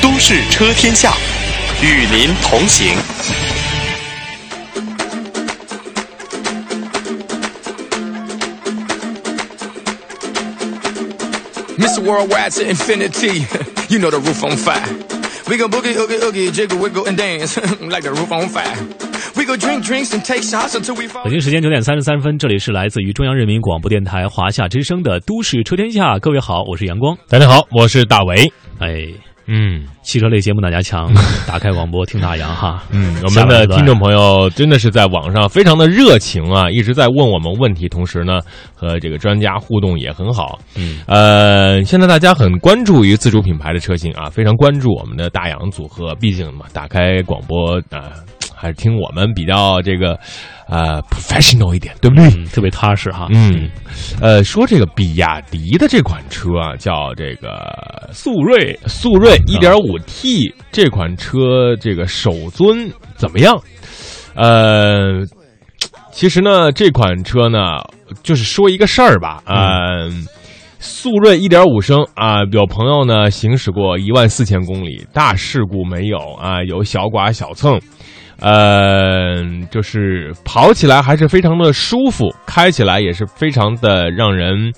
[0.00, 1.12] 都市车天下，
[1.82, 2.94] 与您同行。
[11.76, 12.00] Mr.
[12.04, 13.46] Worldwide to infinity.
[13.90, 15.19] you know the roof on fire.
[15.50, 18.72] We go boogie, oogie, oogie, jiggle, wiggle, and dance like the roof on fire.
[19.34, 21.24] We go drink drinks and take shots until we fall.
[21.24, 27.18] 北京时间九点三十三分，这里是来自于中央人民广播电台华夏之声的《都市车天下》，各位好，我是阳光。
[27.28, 28.52] 大家好，我是大伟。
[28.78, 29.08] 哎，
[29.52, 31.12] 嗯汽车类节目哪家强，
[31.46, 32.84] 打开广播听大洋哈。
[32.90, 38.38] 嗯，我们的听众朋友真的是在网上非常的热情啊，一直在问我们问题，同时呢
[38.74, 40.58] 和这个专家互动也很好。
[40.76, 48.12] 嗯，呃，现在大家很关注于自主品牌的车型啊，非常关注我们的大洋组合，毕竟嘛，打开广播啊、
[48.54, 50.18] 还是听我们比较这个
[50.70, 52.26] 呃 professional 一点，对不对？
[52.28, 53.26] 嗯，特别踏实哈。
[53.30, 53.68] 嗯，
[54.20, 63.60] 呃，说这个比亚迪的这款车啊，叫这个速锐，速锐 1.5T 这款车，这个首尊怎么样？
[64.36, 65.26] 呃，
[66.12, 67.58] 其实呢，这款车呢，
[68.22, 70.08] 就是说一个事儿吧，呃，
[70.78, 77.80] 速锐1.5升啊，有朋友呢行驶过一万四千公里，大事故没有啊，有小剐小蹭。
[78.40, 84.72] 呃，就是跑起来还是非常的舒服，开起来也是非常的让人，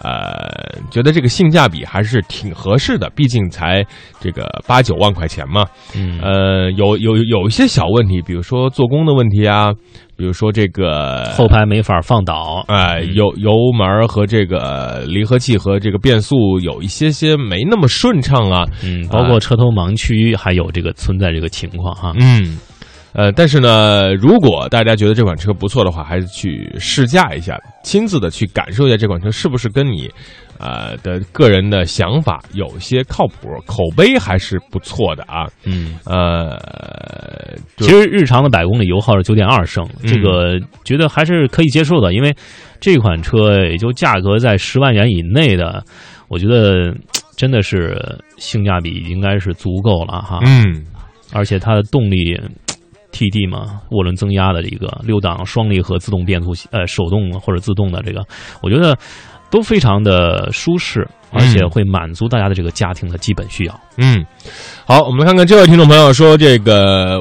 [0.00, 3.84] 呃，觉得这个性价比还是挺合适的，毕竟才
[4.20, 5.66] 这个八九万块钱嘛。
[5.96, 9.72] 嗯，呃，有有有一些小问题，比如说做工的问题啊，
[10.16, 18.64] 比如说这个后排没法放倒，哎，油油门和这个离合器和这个变速有一些些没那么顺畅啊。
[18.84, 22.12] 嗯，包括车头盲区还有这个存在这个情况哈。
[22.20, 22.56] 嗯。
[23.14, 30.10] 呃，但是呢，如果大家觉得这款车不错的话，还是去试驾一下，亲自的去感受一下这款车是不是跟你，
[30.58, 35.46] 呃的个人的想法有些靠谱，口碑还是不错的啊。
[35.64, 36.60] 嗯，呃，
[37.78, 42.32] 其实日常的百公里油耗是九点二升，嗯这个觉得还是可以接受的，因为
[42.78, 45.82] 这款车也就价格在十万元以内的，
[46.28, 46.94] 我觉得
[47.36, 47.98] 真的是
[48.36, 50.40] 性价比应该是足够了哈。
[50.44, 50.84] 嗯，
[51.32, 52.38] 而且它的动力。
[53.18, 58.22] TD 嘛，涡轮增压的一个六档双离合自动变速器，呃，手动或者自动的这个，
[58.62, 58.96] 我觉得
[59.50, 63.80] 都非常的舒适，而且会满足大家的这个家庭的基本需要。
[63.96, 64.24] 嗯，
[64.86, 67.20] 好，我们看看这位听众朋友说，这个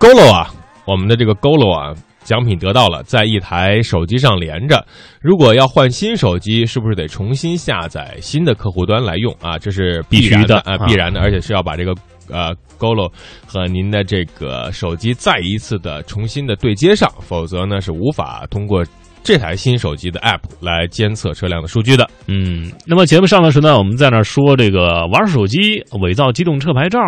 [0.00, 0.50] Golo 啊，
[0.84, 4.84] 我们的这个 Golo 啊，奖品得到了，在一台手机上连着。
[5.20, 9.56] 如果要换新手机，是不是得重新下载新的客户端来用啊？
[9.56, 11.94] 这是必须的啊，必然的，而且是要把这个。
[12.30, 13.12] 呃，Golo
[13.46, 18.84] 和您的这个手机再一次的重新的对接上，否则呢是无法通过
[19.22, 22.08] 这台新手机的 App 来监测车辆的数据的。
[22.28, 26.98] 嗯，那么节目上的时呢，我们在那说这个玩手机伪造机动车牌照，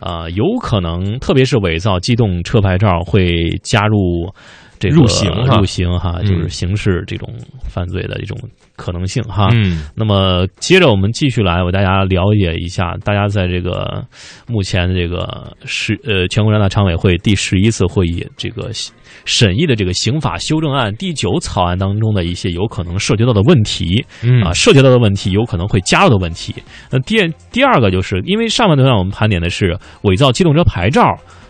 [0.00, 4.32] 啊、有可能，特别是伪造机动车牌照会加入
[4.90, 7.28] 这个入刑哈入刑哈，嗯就是刑事这种
[7.68, 8.38] 犯罪的这种
[8.76, 9.48] 可能性哈。
[9.52, 14.04] 嗯那么接着我们继续来为大家了解一下，大家在这个
[14.48, 18.70] 目前的这个十呃全国人大常委会第十一次会议这个
[19.24, 26.54] 审议的这个刑法修正案第九草案当中的一些有可能涉及到的问题，嗯啊，涉及到的问题有可能会加入的问题。
[26.90, 27.16] 那第
[27.50, 31.02] 第二个就是因为上半段我们盘点的是伪造机动车牌照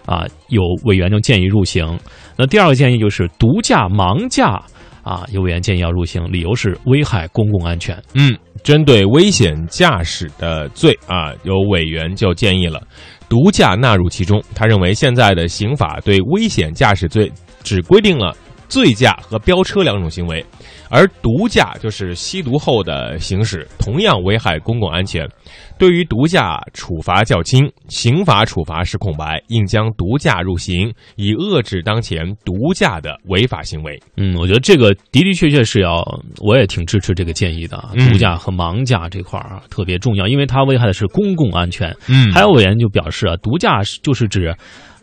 [0.07, 1.99] 啊，有委员就建议入刑。
[2.37, 4.63] 那第二个建议就是毒驾、盲驾。
[5.03, 7.95] 啊，有委员建议要入刑，理由是危害公共安全。
[8.15, 12.83] 嗯，针对危险驾驶的罪啊，有委员就建议了
[13.29, 14.43] 毒驾纳入其中。
[14.55, 17.31] 他认为现在的刑法对危险驾驶罪
[17.63, 18.35] 只规定了
[18.67, 20.43] 醉驾和飙车两种行为，
[20.89, 25.29] 而毒驾就是吸毒后的行驶，同样危害公共安全。
[25.79, 34.01] 对于毒驾处罚较轻，刑法处罚是空白，应将毒驾入刑，以遏制当前毒驾的违法行为。
[34.17, 36.03] 嗯，我觉得这个的的确确是要，
[36.41, 37.77] 我也挺支持这个建议的
[38.09, 41.95] 毒驾和盲驾这块儿啊特别重要，因为它危害的是公共安全。
[42.09, 44.55] 嗯还有委员就表示啊，毒驾是就是指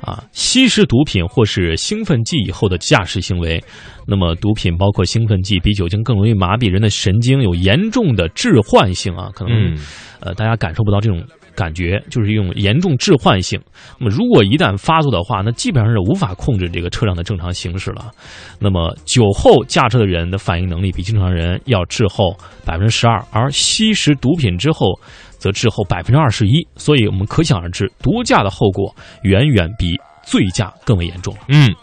[0.02, 3.64] 啊吸食毒品或是兴奋剂以后的驾驶行为。
[4.08, 9.78] 那么毒品包括兴奋剂，比酒精更容易麻痹人的神经，有严重的致幻性啊，可能、嗯
[10.20, 11.24] 呃大家感受不到这种。
[11.54, 13.60] 感觉就是一种严重致幻性。
[14.00, 18.10] 那么，如果一旦发作的话，那基本上是无法控制这个车辆的正常行驶了。
[18.58, 24.98] 那么，酒后驾车的人的反应能力比正常人要滞后百分之十二，而吸食毒品之后
[25.42, 26.66] 则滞后百分之二十一。
[26.76, 31.36] 所以我们可想而知，毒驾的后果远远比醉驾更为严重。
[31.50, 31.74] 嗯，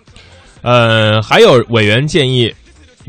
[0.62, 2.54] 呃，还有委员建议。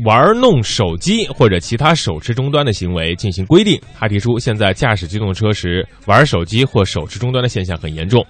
[0.06, 3.78] 玩弄手机或者其他手持终端的行为进行规定。
[3.94, 8.24] 他提出，现在驾驶机动车时玩手机或手持终端的现象很严重。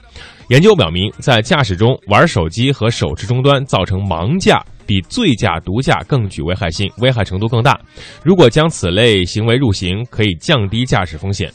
[0.48, 7.78] 研究表明，在驾驶中玩手机和手持终端造成盲驾，比醉驾、毒驾更具危害性，危害程度更大。
[8.24, 11.52] 如果将此类行为入刑，可以降低驾驶风险。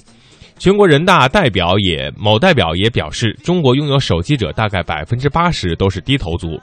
[0.57, 6.59] 全国人大代表也某代表也表示，中国拥有手机者大概百分之八十都是低头族。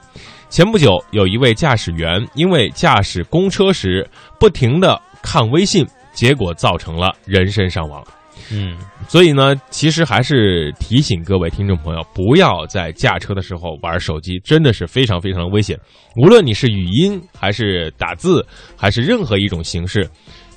[0.49, 4.09] 前不久，有一位驾驶员因为驾驶公车时
[4.41, 8.03] 不停的看微信，结果造成了人身伤亡。
[8.51, 8.77] 嗯，
[9.09, 15.79] 所以呢，其实还是提醒各位听众朋友，不要在驾车的时候玩手机，真的是非常非常危险。
[16.17, 18.45] 无论你是语音还是打字，
[18.77, 20.09] 还是任何一种形式，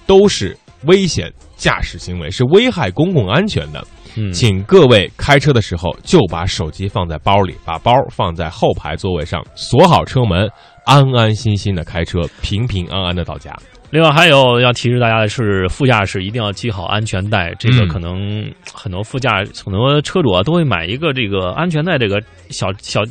[0.08, 3.86] 都是危险驾驶行为，是危害公共安全的。
[4.18, 10.50] 嗯请各位开车的时候就把手机放在包里，把包放在后排座位上，锁好车门，
[10.86, 13.54] 安安心心的开车，平平安安的到家。
[13.92, 17.54] 另外还有要提示大家的是，副驾驶一定要系好安全带。
[17.60, 23.02] 这个嗯可能很多副驾、很多车主啊都会买一个这个安全带这个小小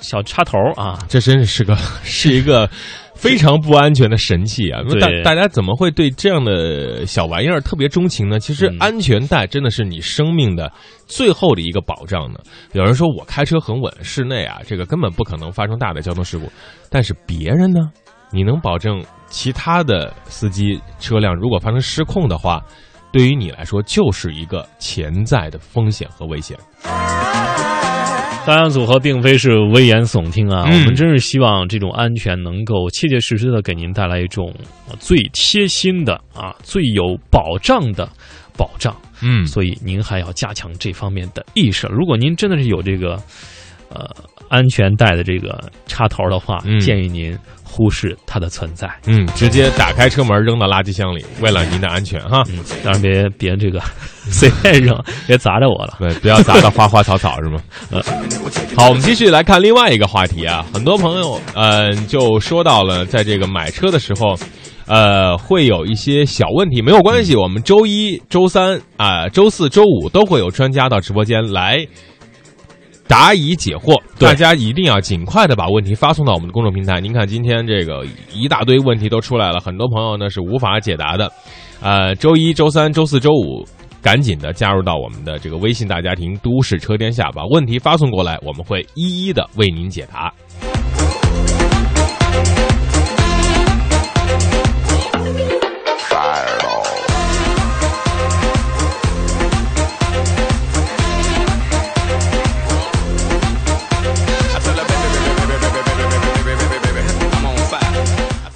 [0.00, 0.98] 小插头啊。
[1.06, 2.68] 这真是个 是一个
[3.16, 4.82] 非常不安全的神器啊！
[4.88, 8.38] 对大大家怎么会对这样的小玩意儿特别钟情呢？
[8.38, 10.70] 其实嗯安全带真的是你生命的
[11.06, 12.38] 最后的一个保障呢。
[12.72, 16.50] 有人说我开车很稳，室内啊这个根本不可能发生大的交通事故，
[16.90, 17.80] 但是别人呢？
[18.30, 22.60] 你能保证其他的司机车辆如果发生失控的话，
[23.12, 26.56] 对于你来说就是一个潜在的风险和危险。
[28.46, 34.54] 当然，组合并非是危言耸听啊，嗯我们真是希望这种安全能够切切实实的给您带来一种
[34.88, 38.08] 呃最贴心的啊、最有保障的
[38.56, 38.96] 保障。
[39.22, 41.86] 嗯所以您还要加强这方面的意识。
[41.88, 43.20] 如果您真的是有这个
[43.88, 44.08] 呃
[44.48, 47.36] 安全带的这个插头的话，嗯建议您
[47.68, 48.88] 忽视它的存在。
[49.06, 52.42] 嗯，直接打开车门扔到垃圾箱里，为了您的安全哈。
[52.50, 53.80] 嗯，当然别别这个
[54.30, 54.96] 随便扔，
[55.26, 55.96] 别砸着我了。
[55.98, 57.60] 对，不要砸到花花草草是吗？
[57.90, 58.00] 呃，
[58.76, 60.64] 好，我们继续来看另外一个话题啊。
[60.72, 64.36] 很多朋友，嗯、就说到了在这个买车的时候，
[64.86, 71.84] 呃，会有一些小问题，没有关系，我们周一周三啊、周四周五都会有专家到直播间来
[73.08, 77.00] 答疑解惑，大家一定要尽快的把问题发送到我们的公众平台。
[77.00, 81.30] 您看今天这个一大堆问题都出来了，很多朋友呢是无法解答的。
[81.80, 83.66] 呃，周一周三周四周五。
[84.02, 90.32] 赶紧的加入到我们的这个微信大家庭“都市车天下”，把问题发送过来，我们会一一的为您解答。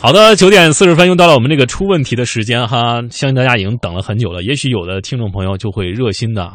[0.03, 4.43] 好的，九点四十分又到了我们这个出问题的时间哈，相信大家已经等了很久了。
[4.43, 6.51] 也许有的听众朋友就会热心的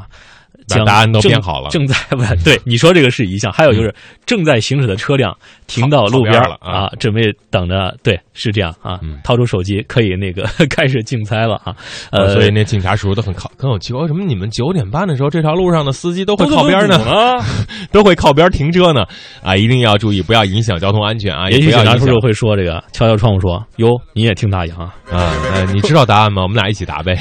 [0.86, 3.93] 答案都正编好了正在不对，你说这个是一项，还有就是
[4.26, 5.36] 正在行驶的车辆
[5.68, 11.76] 停到路边了啊啊，准备等着，对，是这样啊，嗯掏出手机可以那个 开始竞猜了啊，
[12.11, 16.97] 呃，所以那警察叔叔都很靠，很有奇怪，为什么你们九点半的时候这条路上的司机都会靠边呢？
[16.97, 17.43] 呢？
[17.91, 19.05] 都会靠边停车呢？
[19.43, 21.49] 啊，一定要注意，不要影响交通安全啊！
[21.49, 26.41] 也许警察叔叔会说这个，敲敲窗户说：“哟，你也听大洋啊。”啊，呃，你知道答案吗？
[26.41, 27.16] 我们俩一起答呗。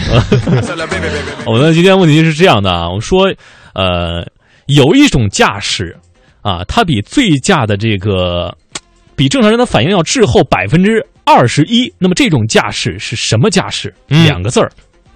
[1.46, 3.30] 我们今天问题是这样的啊，我们说，
[3.74, 4.26] 呃，
[4.66, 5.96] 有一种驾驶
[6.42, 8.56] 啊，它比醉驾的这个
[9.14, 11.92] 比正常人的反应要滞后百分之二十一。
[11.98, 13.94] 那么这种驾驶是什么驾驶？
[14.08, 14.70] 嗯两个字儿，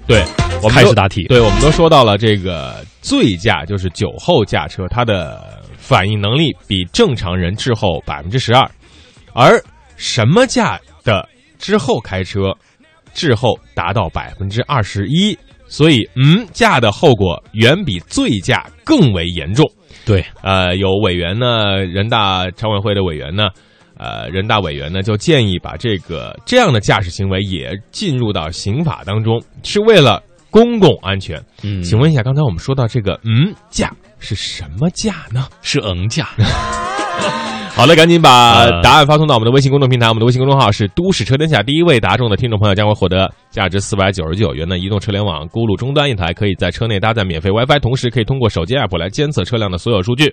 [0.06, 0.24] 对，
[0.62, 1.24] 我们开始答题。
[1.24, 8.70] 对，我们都说到了这个醉驾，就是酒后驾车，它的反应能力比正常人滞后百分之十二，
[9.32, 9.62] 而
[9.96, 11.28] 什么驾的
[11.59, 12.54] 之后开车
[13.12, 15.36] 滞后达到百分之二十一，
[15.69, 19.71] 所以嗯，驾的后果远比醉驾更为严重。
[20.05, 23.45] 对，呃，有委员呢，人大常委会的委员呢，
[23.99, 31.39] 呃，人大委员呢就建议把这个这样的驾驶行为也进入到刑法当中，是为了公共安全。
[31.62, 35.47] 嗯，请问一下，刚才我们说到这个嗯驾是什么驾呢？
[35.61, 36.31] 是嗯驾。
[37.79, 41.62] 好的，赶紧把呃答案发送到我们的微信公众平台，我们的微信公众号是“都市车天下”。
[41.64, 50.26] 第一位答中的听众朋友将会获得价值四百九十九元的移动车联网咕噜终端一台，可以在车内搭载免费 WiFi，同时可以通过手机 app 来监测车辆的所有数据，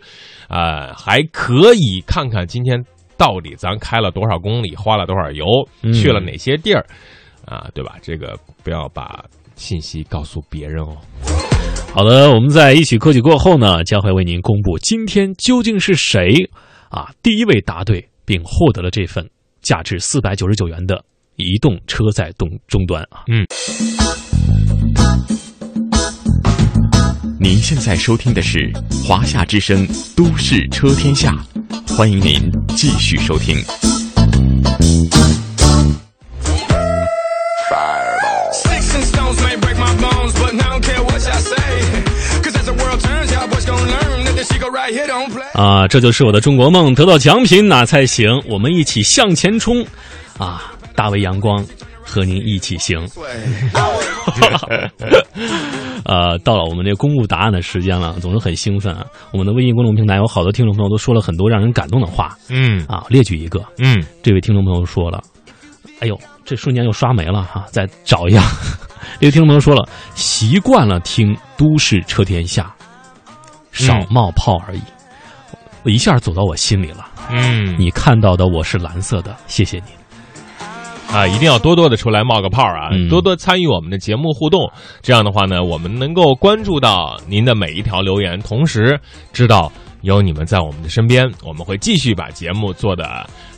[0.47, 2.83] 啊、还可以看看今天
[3.15, 5.45] 到底咱开了多少公里，花了多少油，
[5.83, 6.83] 嗯去了哪些地儿，
[7.45, 7.93] 啊，对吧？
[8.01, 9.23] 这个不要把
[9.55, 10.97] 信息告诉别人哦。
[11.93, 16.49] 好的，我们在一起歌曲过后呢，将会为您公布今天究竟是谁
[16.95, 19.29] 啊第一位答对并获得了这份
[19.61, 21.03] 价值四百九十九元的
[21.35, 23.25] 移动车载终终端啊。
[23.27, 23.45] 嗯
[27.37, 28.71] 您现在收听的是
[29.05, 29.85] 华夏之声
[30.15, 31.31] 《都市车天下》，
[31.95, 33.55] 欢迎您继续收听。
[45.55, 48.29] 啊，这就是我的中国梦，得到奖品哪才行？
[48.49, 49.85] 我们一起向前冲！
[50.37, 51.65] 啊，大为阳光
[52.03, 52.99] 和您一起行。
[56.03, 59.05] 呃，到了我们这公布答案的时间了，总是很兴奋啊。
[59.31, 65.23] 我们的微信公众平台有好多听众朋友都说了很多让人感动的话嗯啊，列举一个，嗯，这位听众朋友说了，
[66.01, 68.43] 哎呦，这瞬间又刷没了哈、再找一下。
[69.21, 72.75] 这位听众朋友说了，习惯了听都市车天下，
[73.71, 74.81] 少冒泡而已。
[74.81, 74.94] 我
[75.91, 77.05] 一下走到我心里了。
[77.29, 79.91] 嗯，你看到的我是蓝色的，谢谢你。
[81.13, 84.69] 啊，一定要多多的出来冒个泡啊，嗯多多参与我们的节目互动。
[85.01, 88.99] 这样的话呢，我们能够关注到您的每一条留言，同时
[89.31, 89.71] 知道
[90.01, 93.05] 有你们在我们的身边，我们会继续把节目做的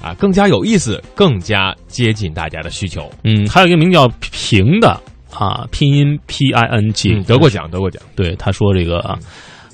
[0.01, 3.09] 啊更加有意思，更加接近大家的需求。
[3.23, 5.01] 嗯，还有一个名叫平的
[5.33, 8.03] 啊，拼音 P I N G，、嗯，得过奖，得过奖。
[8.15, 9.17] 对，他说这个啊，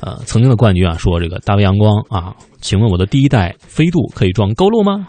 [0.05, 5.07] 呃，曾经的冠军啊，说这个大卫阳光啊，请问我的第一代飞度可以装勾路吗？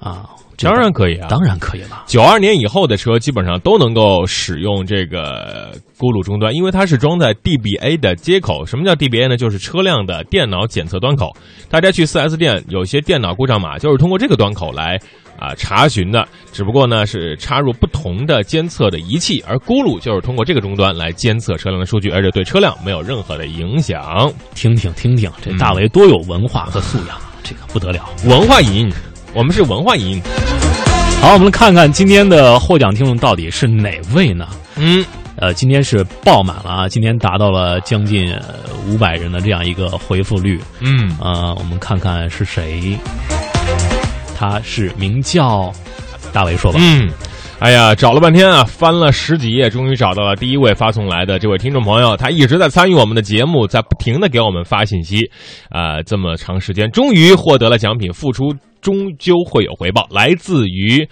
[0.00, 2.02] 啊，当然可以啊，当然可以了。
[2.06, 8.66] 九二年以后的车基本上都能够使用这个咕噜终端，因为它是装在 DBA 的接口。
[8.66, 9.36] 什么叫 DBA 呢？
[9.36, 11.30] 就是车辆的电脑检测端口。
[11.68, 14.98] 大家去 4S 店，有些电脑故障码就是通过这个端口来
[15.40, 24.30] 啊、查询的，只不过呢是插入不同的监测的仪器，而咕噜就是通过这个终端来监测车辆的数据，而且对车辆没有任何的影响。
[24.54, 28.08] 听听听听，这大为多有文化和素养，这个不得了。
[28.26, 28.92] 文化音，
[29.32, 30.20] 我们是文化音。
[31.22, 34.46] 好，我们看看今天的获奖听众到底是哪位呢？
[34.76, 35.04] 嗯，
[35.36, 36.88] 呃，今天是爆满了啊！
[36.88, 38.34] 今天达到了将近
[38.86, 40.60] 五百人的这样一个回复率。
[40.80, 42.98] 嗯，呃，我们看看是谁。
[44.40, 45.70] 他是名叫
[46.32, 46.80] 大伟说吧。
[46.82, 47.10] 嗯，
[47.58, 52.16] 哎呀，找了半天啊，翻了十几页，终于找到了第一位发送来的这位听众朋友。
[52.16, 55.30] 他一直在参与我们的节目，在不停的给我们发信息，
[55.68, 61.06] 啊、这么长时间，终于获得了奖品，付出终究会有回报，来自于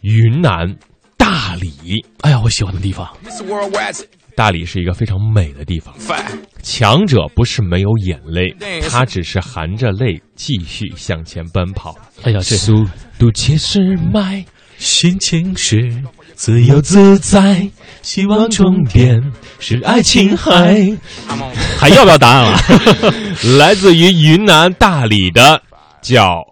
[0.00, 0.74] 云南
[1.18, 2.02] 大理。
[2.22, 3.06] 哎呀，我喜欢的地方。
[4.36, 5.94] 大理是一个非常美的地方，
[6.62, 8.54] 强者不是没有眼泪，
[8.88, 11.96] 他只是含着泪继续向前奔跑。
[12.22, 12.84] 哎呀，这速
[13.18, 14.44] 度七十迈。
[14.78, 16.02] 心情是
[16.34, 17.70] 自由自在，
[18.02, 19.22] 希望终点
[19.60, 20.98] 是爱琴海。
[21.78, 22.58] 还要不要答案了？
[23.58, 25.62] 来自于云南大理的
[26.00, 26.42] 叫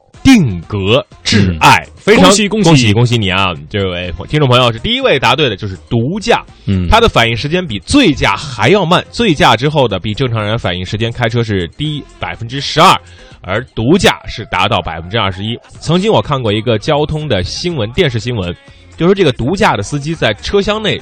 [0.40, 3.52] 定格挚爱，非常恭喜恭喜恭喜恭喜你啊！
[3.68, 12.98] 这位听众朋友是第一位答对的，就是毒驾，嗯它的反应时间比醉驾还要慢，醉驾之后的比正常人反应时间开车是低百分之十二。
[13.42, 15.56] 而毒驾是达到百分之二十一。
[15.78, 18.54] 曾经我看过一个交通的新闻，电视新闻，
[18.98, 21.00] 就说这个毒驾的司机在车厢内，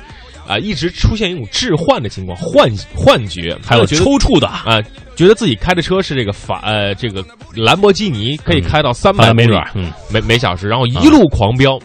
[0.49, 4.83] 啊、一直出现一种置换的情况，幻幻觉，还有抽搐的啊、
[5.15, 7.23] 觉得自己开的车是这个法呃这个
[7.55, 9.51] 兰博基尼，可以开到三百公里
[10.11, 11.79] 每每小时，然后一路狂飙，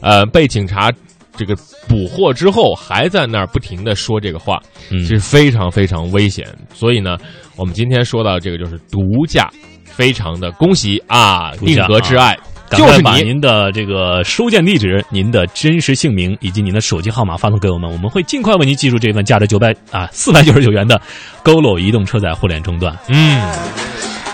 [0.00, 0.92] 呃，被警察
[1.36, 1.56] 这个
[1.88, 6.46] 捕获之后，还在那儿不停的说这个话，嗯其实非常非常危险。
[6.72, 7.16] 所以呢，
[7.56, 9.50] 我们今天说到这个就是毒驾，
[9.84, 12.38] 非常的恭喜啊，定格挚爱。
[12.68, 21.00] 赶就是把您的这个收件地址、您的真实姓名以及您的手机号码发送给我们，我们会尽快为您寄出这份价值九百啊四百九十九元的
[21.44, 22.96] GoLo 移动车载互联终端。
[23.08, 23.52] 嗯，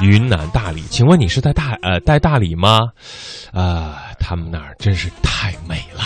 [0.00, 2.80] 云南大理，请问你是在大呃在大理吗？
[3.52, 6.02] 啊、他们那儿真是太美了，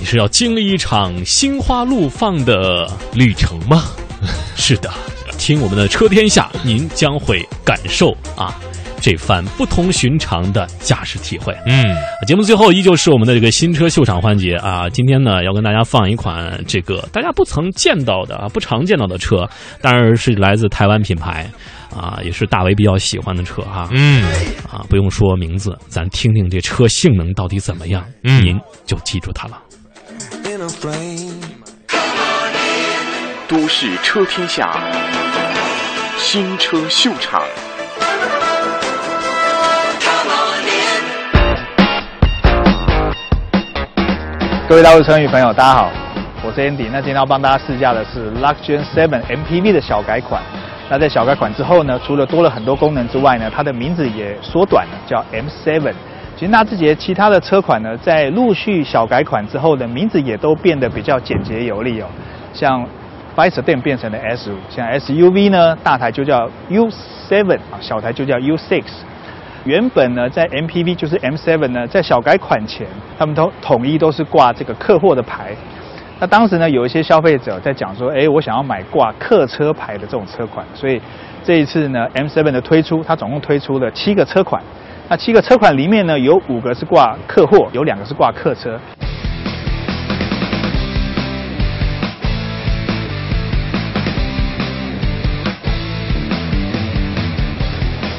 [0.00, 3.84] 你是要经历一场心花怒放的旅程吗？
[4.56, 4.90] 是的，
[5.38, 8.58] 听我们的车天下，您将会感受啊
[9.00, 11.56] 这番不同寻常的驾驶体会。
[11.66, 11.96] 嗯，
[12.26, 14.88] 节目最后依旧是我们的这个新车秀场环节啊！
[14.90, 19.48] 今天呢，要跟大家放一款这个大家不曾见到的、啊、不常见到的车，
[19.80, 21.48] 当然是来自台湾品牌
[21.94, 24.24] 啊，也是大为比较喜欢的车哈、嗯，
[24.70, 29.60] 啊，不用说名字，咱听听这车性能到底怎么样，嗯您就记住它了。
[30.44, 31.34] In a flame.
[33.48, 34.68] 都市车天下，
[36.18, 37.42] 新车秀场。
[44.68, 45.90] 各位大陆车迷朋友，大家好，
[46.44, 46.90] 我是 Andy。
[46.92, 50.42] 那今天要帮大家试驾的是 Luxgen 7 MPV 的小改款。
[50.90, 55.94] 那在小改款之后呢，除了多了很多功能之外呢，它的名字也缩短了，叫 M7。
[56.36, 62.06] 其实纳智捷其他的车款呢，在陆续小改款之后呢，名字也都变得比较简洁有力哦。
[62.52, 62.82] 像
[63.34, 68.82] f i s e d 变成了 S 五，像 SUV 呢，大台就叫 U7 啊，小台就叫 U6。
[69.68, 72.86] 原本呢，在 MPV 就是 M7 呢，在小改款前，
[73.18, 75.54] 他们都统一都是挂这个客货的牌。
[76.18, 80.98] 那当时呢，有一些消费者在讲说，哎，我想要买挂客车牌的这种车款，所以
[81.44, 84.62] 这一次呢，M7 的推出，它总共推出了七个车款。
[85.06, 88.80] 那七个车款里面呢，有五个是挂客货，有两个是挂客车。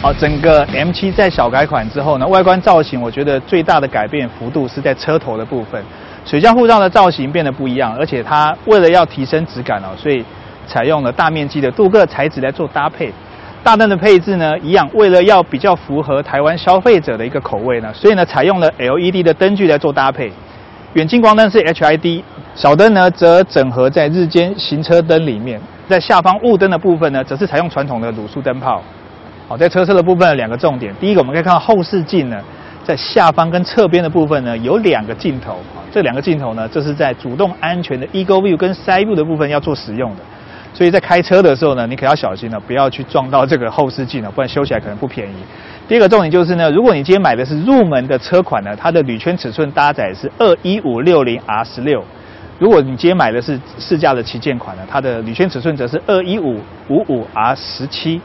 [0.02, 5.84] 好，整个 M7 在小改款之后呢，外观造型我觉得最大的改变幅度是在车头的部分，
[6.26, 10.24] 水箱护罩的造型变得不一样，而且它为了要提升质感哦，所以
[10.66, 13.14] 采用了大面积的镀铬材质来做搭配。
[13.62, 20.32] 大灯的配置呢，一样，为了要比较符合台湾消费者的一个口味呢，所以呢，采用了 LED 的灯具来做搭配。
[20.94, 22.24] 远近光灯是 HID，
[22.56, 28.82] 小灯呢则整合在日间行车灯里面，在下方雾灯的部分呢，则是采用传统的卤素灯泡。
[29.50, 32.40] 好，在车侧的部分有两个重点，第一个我们可以看到后视镜呢，
[32.84, 40.22] 在下方跟侧边的部分呢有两个镜头，啊，这两个镜头呢，这是在主动安全的 Ego View 跟 Side View 的部分要做使用的，
[40.72, 45.34] 所以在开车的时候呢，你可要小心了，不要去撞到这个后视镜了，不然修起来可能不便宜。
[45.88, 52.04] 第二个重点就是呢，如果你今天买的是入门的车款呢，它的铝圈尺寸搭载是二一五六零 R 十六，
[52.60, 58.22] 如果你今天买的是试驾的旗舰款呢，它的铝圈尺寸则是二一五五五 R 十七。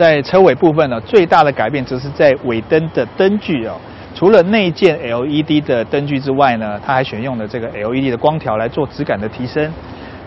[0.00, 3.74] 在车尾部分呢，最大的改变则是在尾灯的灯具哦。
[4.14, 9.70] 除了内建 LED 的灯具之外呢，它还选用了这个 LED 的光条来做质感的提升。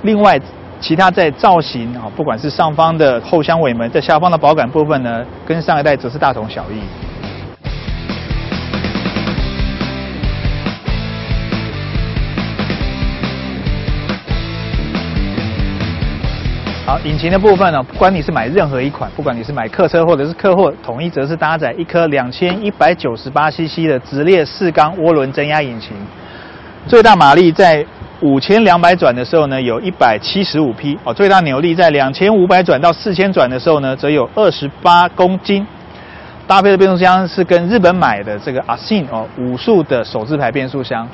[0.03, 0.39] 另外，
[0.79, 6.79] 其他在造型啊，不管是上方的后箱尾门，在下方的保感部分呢，跟上一代则是大同小异。
[16.85, 25.95] 好，引擎的部分呢，不管你是买任何一款，不管你是买客车或者是客货，统一则是搭载一颗两千一百九十八 CC 的直列四缸涡轮增压引擎，
[26.85, 27.85] 最大马力在
[28.19, 35.65] 五千两百转的时候呢，有一百七十五匹哦，最大扭力在两千五百转到四千转的时候呢，则有二十八公斤。
[36.45, 41.07] 搭配的变速箱是跟日本买的这个阿信哦五速的手自排变速箱。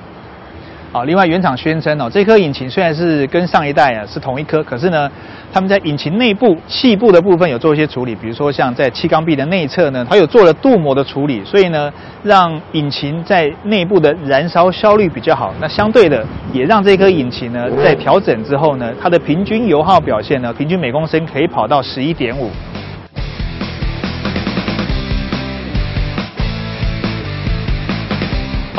[0.92, 5.08] 好，另外原厂宣称哦，这颗引擎虽然是跟上一代啊是同一颗，可是呢，
[5.54, 15.54] 他们在引擎内部气部的部分有做一些处理，比如说像在气缸壁的内侧呢，它有做了镀膜的处理，所以呢，让引擎在内部的燃烧效率比较好。
[15.62, 22.50] 那相对的，也让这颗引擎呢在调整之后呢，它的平均油耗表现呢，平均每公升可以跑到十一点五。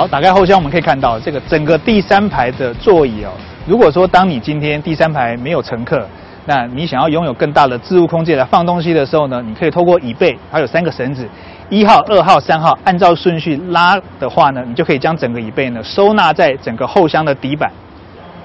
[0.01, 3.29] 好，打开后箱，我们可以看到这个整个第三排的座椅哦。
[3.67, 6.07] 如果说当你今天第三排没有乘客，
[6.47, 11.29] 那你想要拥有更大的置物空间来放东西的时候呢，你可以透过椅背，它有三个绳子，
[11.69, 17.71] 一号、二号、三号，按照顺序拉的话呢，你就可以将整个椅背呢收纳在整个后箱的底板。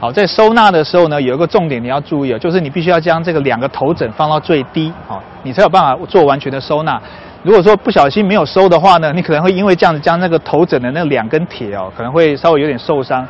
[0.01, 7.01] 好，在收纳的时候呢，有一个重点你要注意哦，就是你必须要将这个两个头枕放到最低，好，你才有办法做完全的收纳。
[7.45, 13.23] 如果说不小心没有收的话呢，你可能会因为这样子将那个头枕的那两根铁哦，可能会稍微有点受伤。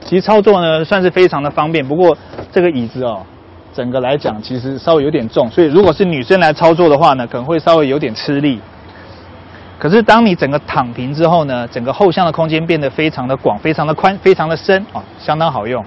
[0.00, 2.16] 其实操作呢算是非常的方便，不过
[2.50, 3.20] 这个椅子哦，
[3.74, 8.58] 整个来讲其实稍微有点重，所以如果是女生来操作的话呢，可能会稍微有点吃力。
[9.78, 15.84] 可是当你整个躺平之后呢，整个后箱的空间变得非常的广、非常的宽、非常的深啊，相当好用。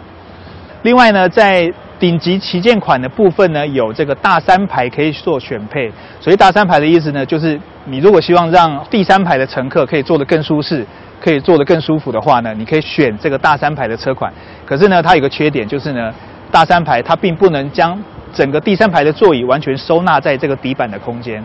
[0.83, 5.91] 另外呢，在顶级旗舰款的部分呢，有这个大三排可以做选配。
[6.21, 10.85] 所以大三排的意思呢，就是你如果希望让第三排的乘客可以坐得更舒适，
[11.19, 14.33] 可以坐得更舒服的话呢，你可以选这个大三排的车款。
[14.65, 16.13] 可是呢，它有个缺点就是呢，
[16.51, 18.01] 大三排它并不能将
[18.33, 21.43] 整个第三排的座椅完全收纳在这个底板的空间。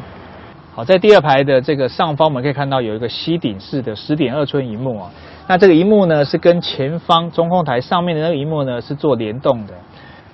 [0.72, 5.10] 好，在第二排的这个上方，我们可以看到有一个吸顶式的十点二寸荧幕啊。
[5.46, 9.74] 那这个荧幕呢，是跟前方中控台上面的那个荧幕呢是做联动的。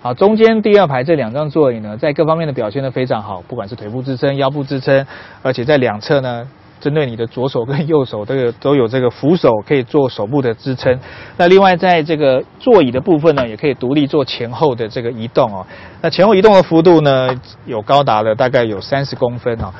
[0.02, 5.06] 好，中间第二排这两张座椅呢，在各方面的表现都非常好，不管是腿部支撑、腰部支撑，
[5.42, 6.48] 而且在两侧呢，
[6.80, 10.98] 针对你的左手跟右手，这个都有这个扶手可以做手部的支撑。
[11.36, 15.66] 那另外在这个座椅的部分呢，也可以独立做前后的这个移动哦。
[16.00, 17.28] 那前后移动的幅度呢，
[17.66, 19.70] 有高达了大概有三十公分哦。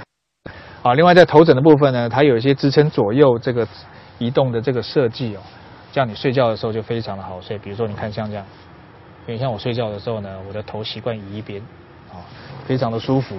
[0.82, 3.66] 好，另外在头枕的部分呢，它有一些支撑左右这个
[4.18, 5.40] 移动的这个设计哦，
[5.92, 7.56] 这样你睡觉的时候就非常的好睡。
[7.56, 8.44] 比如说你看像这样。
[9.30, 11.62] 因为像我睡觉的时候呢，我的头习惯移一边，
[12.10, 12.18] 啊，
[12.66, 13.36] 非常的舒服。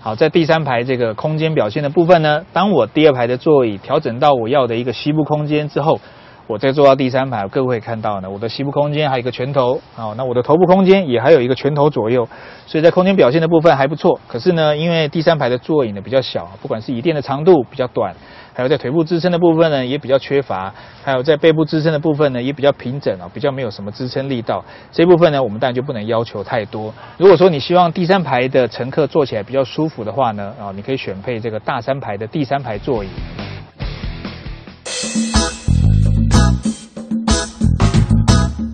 [0.00, 6.00] 好，在第三排这个空间表现的部分呢，当我第二排的座椅调整到我要的一个膝部空间之后，
[6.46, 12.26] 我再坐到第三排，各位会看到呢，我的膝部空间还有一个拳头啊，那我的头部空间也还有一个拳头左右，
[12.66, 14.18] 所以在空间表现的部分还不错。
[14.26, 18.14] 可是呢，因为第三排的座椅呢比较小，不管是椅垫的长度比较短，
[18.54, 20.72] 还有在腿部支撑的部分呢也比较缺乏，
[21.02, 24.64] 还有在背部支撑的部分呢也比较平整啊，比较没有什么支撑力道。
[24.90, 26.92] 这部分呢，我们当然就不能要求太多。
[27.16, 33.08] 如果说你希望第三排的乘客坐起来比较舒服的话呢，啊，你可以选配这个大三排的第三排座椅。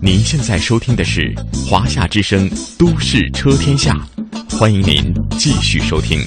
[0.01, 1.21] 您现在收听的是
[1.69, 2.49] 《华夏之声·
[2.79, 3.93] 都市车天下》，
[4.59, 6.19] 欢迎您继续收听。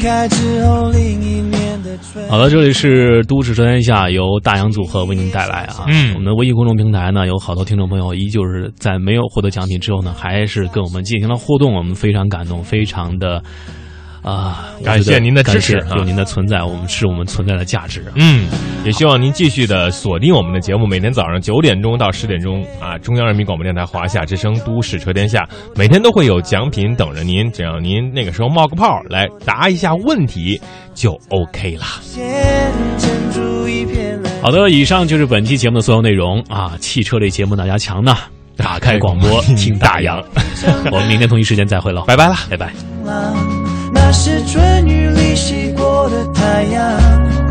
[0.00, 2.26] 开之后，另一面的春。
[2.30, 5.84] 好了，这里是都市说天下，由大洋组合为您带来啊。
[5.88, 13.42] 嗯我们的微信公众平台呢，有好多听众朋友依旧是在没有获得奖品之后呢，还是跟我们进行了互动，我们非常感动，非常的
[14.22, 18.12] 啊、感谢您的支持有您的存在，我们是我们存在的价值啊。
[18.16, 18.46] 嗯，
[18.84, 25.40] 也希望您继续的锁定我们的节目，每天早上九点钟到十点钟啊，中央人民广播电台华夏之声《都市车天下》，
[25.74, 30.60] 每天都会有奖品等着您，只要您那个时候冒个泡来答一下问题
[30.94, 31.86] 就 OK 啦。
[32.98, 34.32] 珍珠一片蓝。
[34.42, 36.76] 好的，以上就是本期节目的所有内容啊。
[36.78, 38.14] 汽车类节目哪家强呢？
[38.56, 40.22] 打开广播听 大洋。
[40.92, 42.70] 我们明天同一时间再会喽，拜拜啦，拜拜。
[44.12, 47.49] 是春雨里洗过的太阳。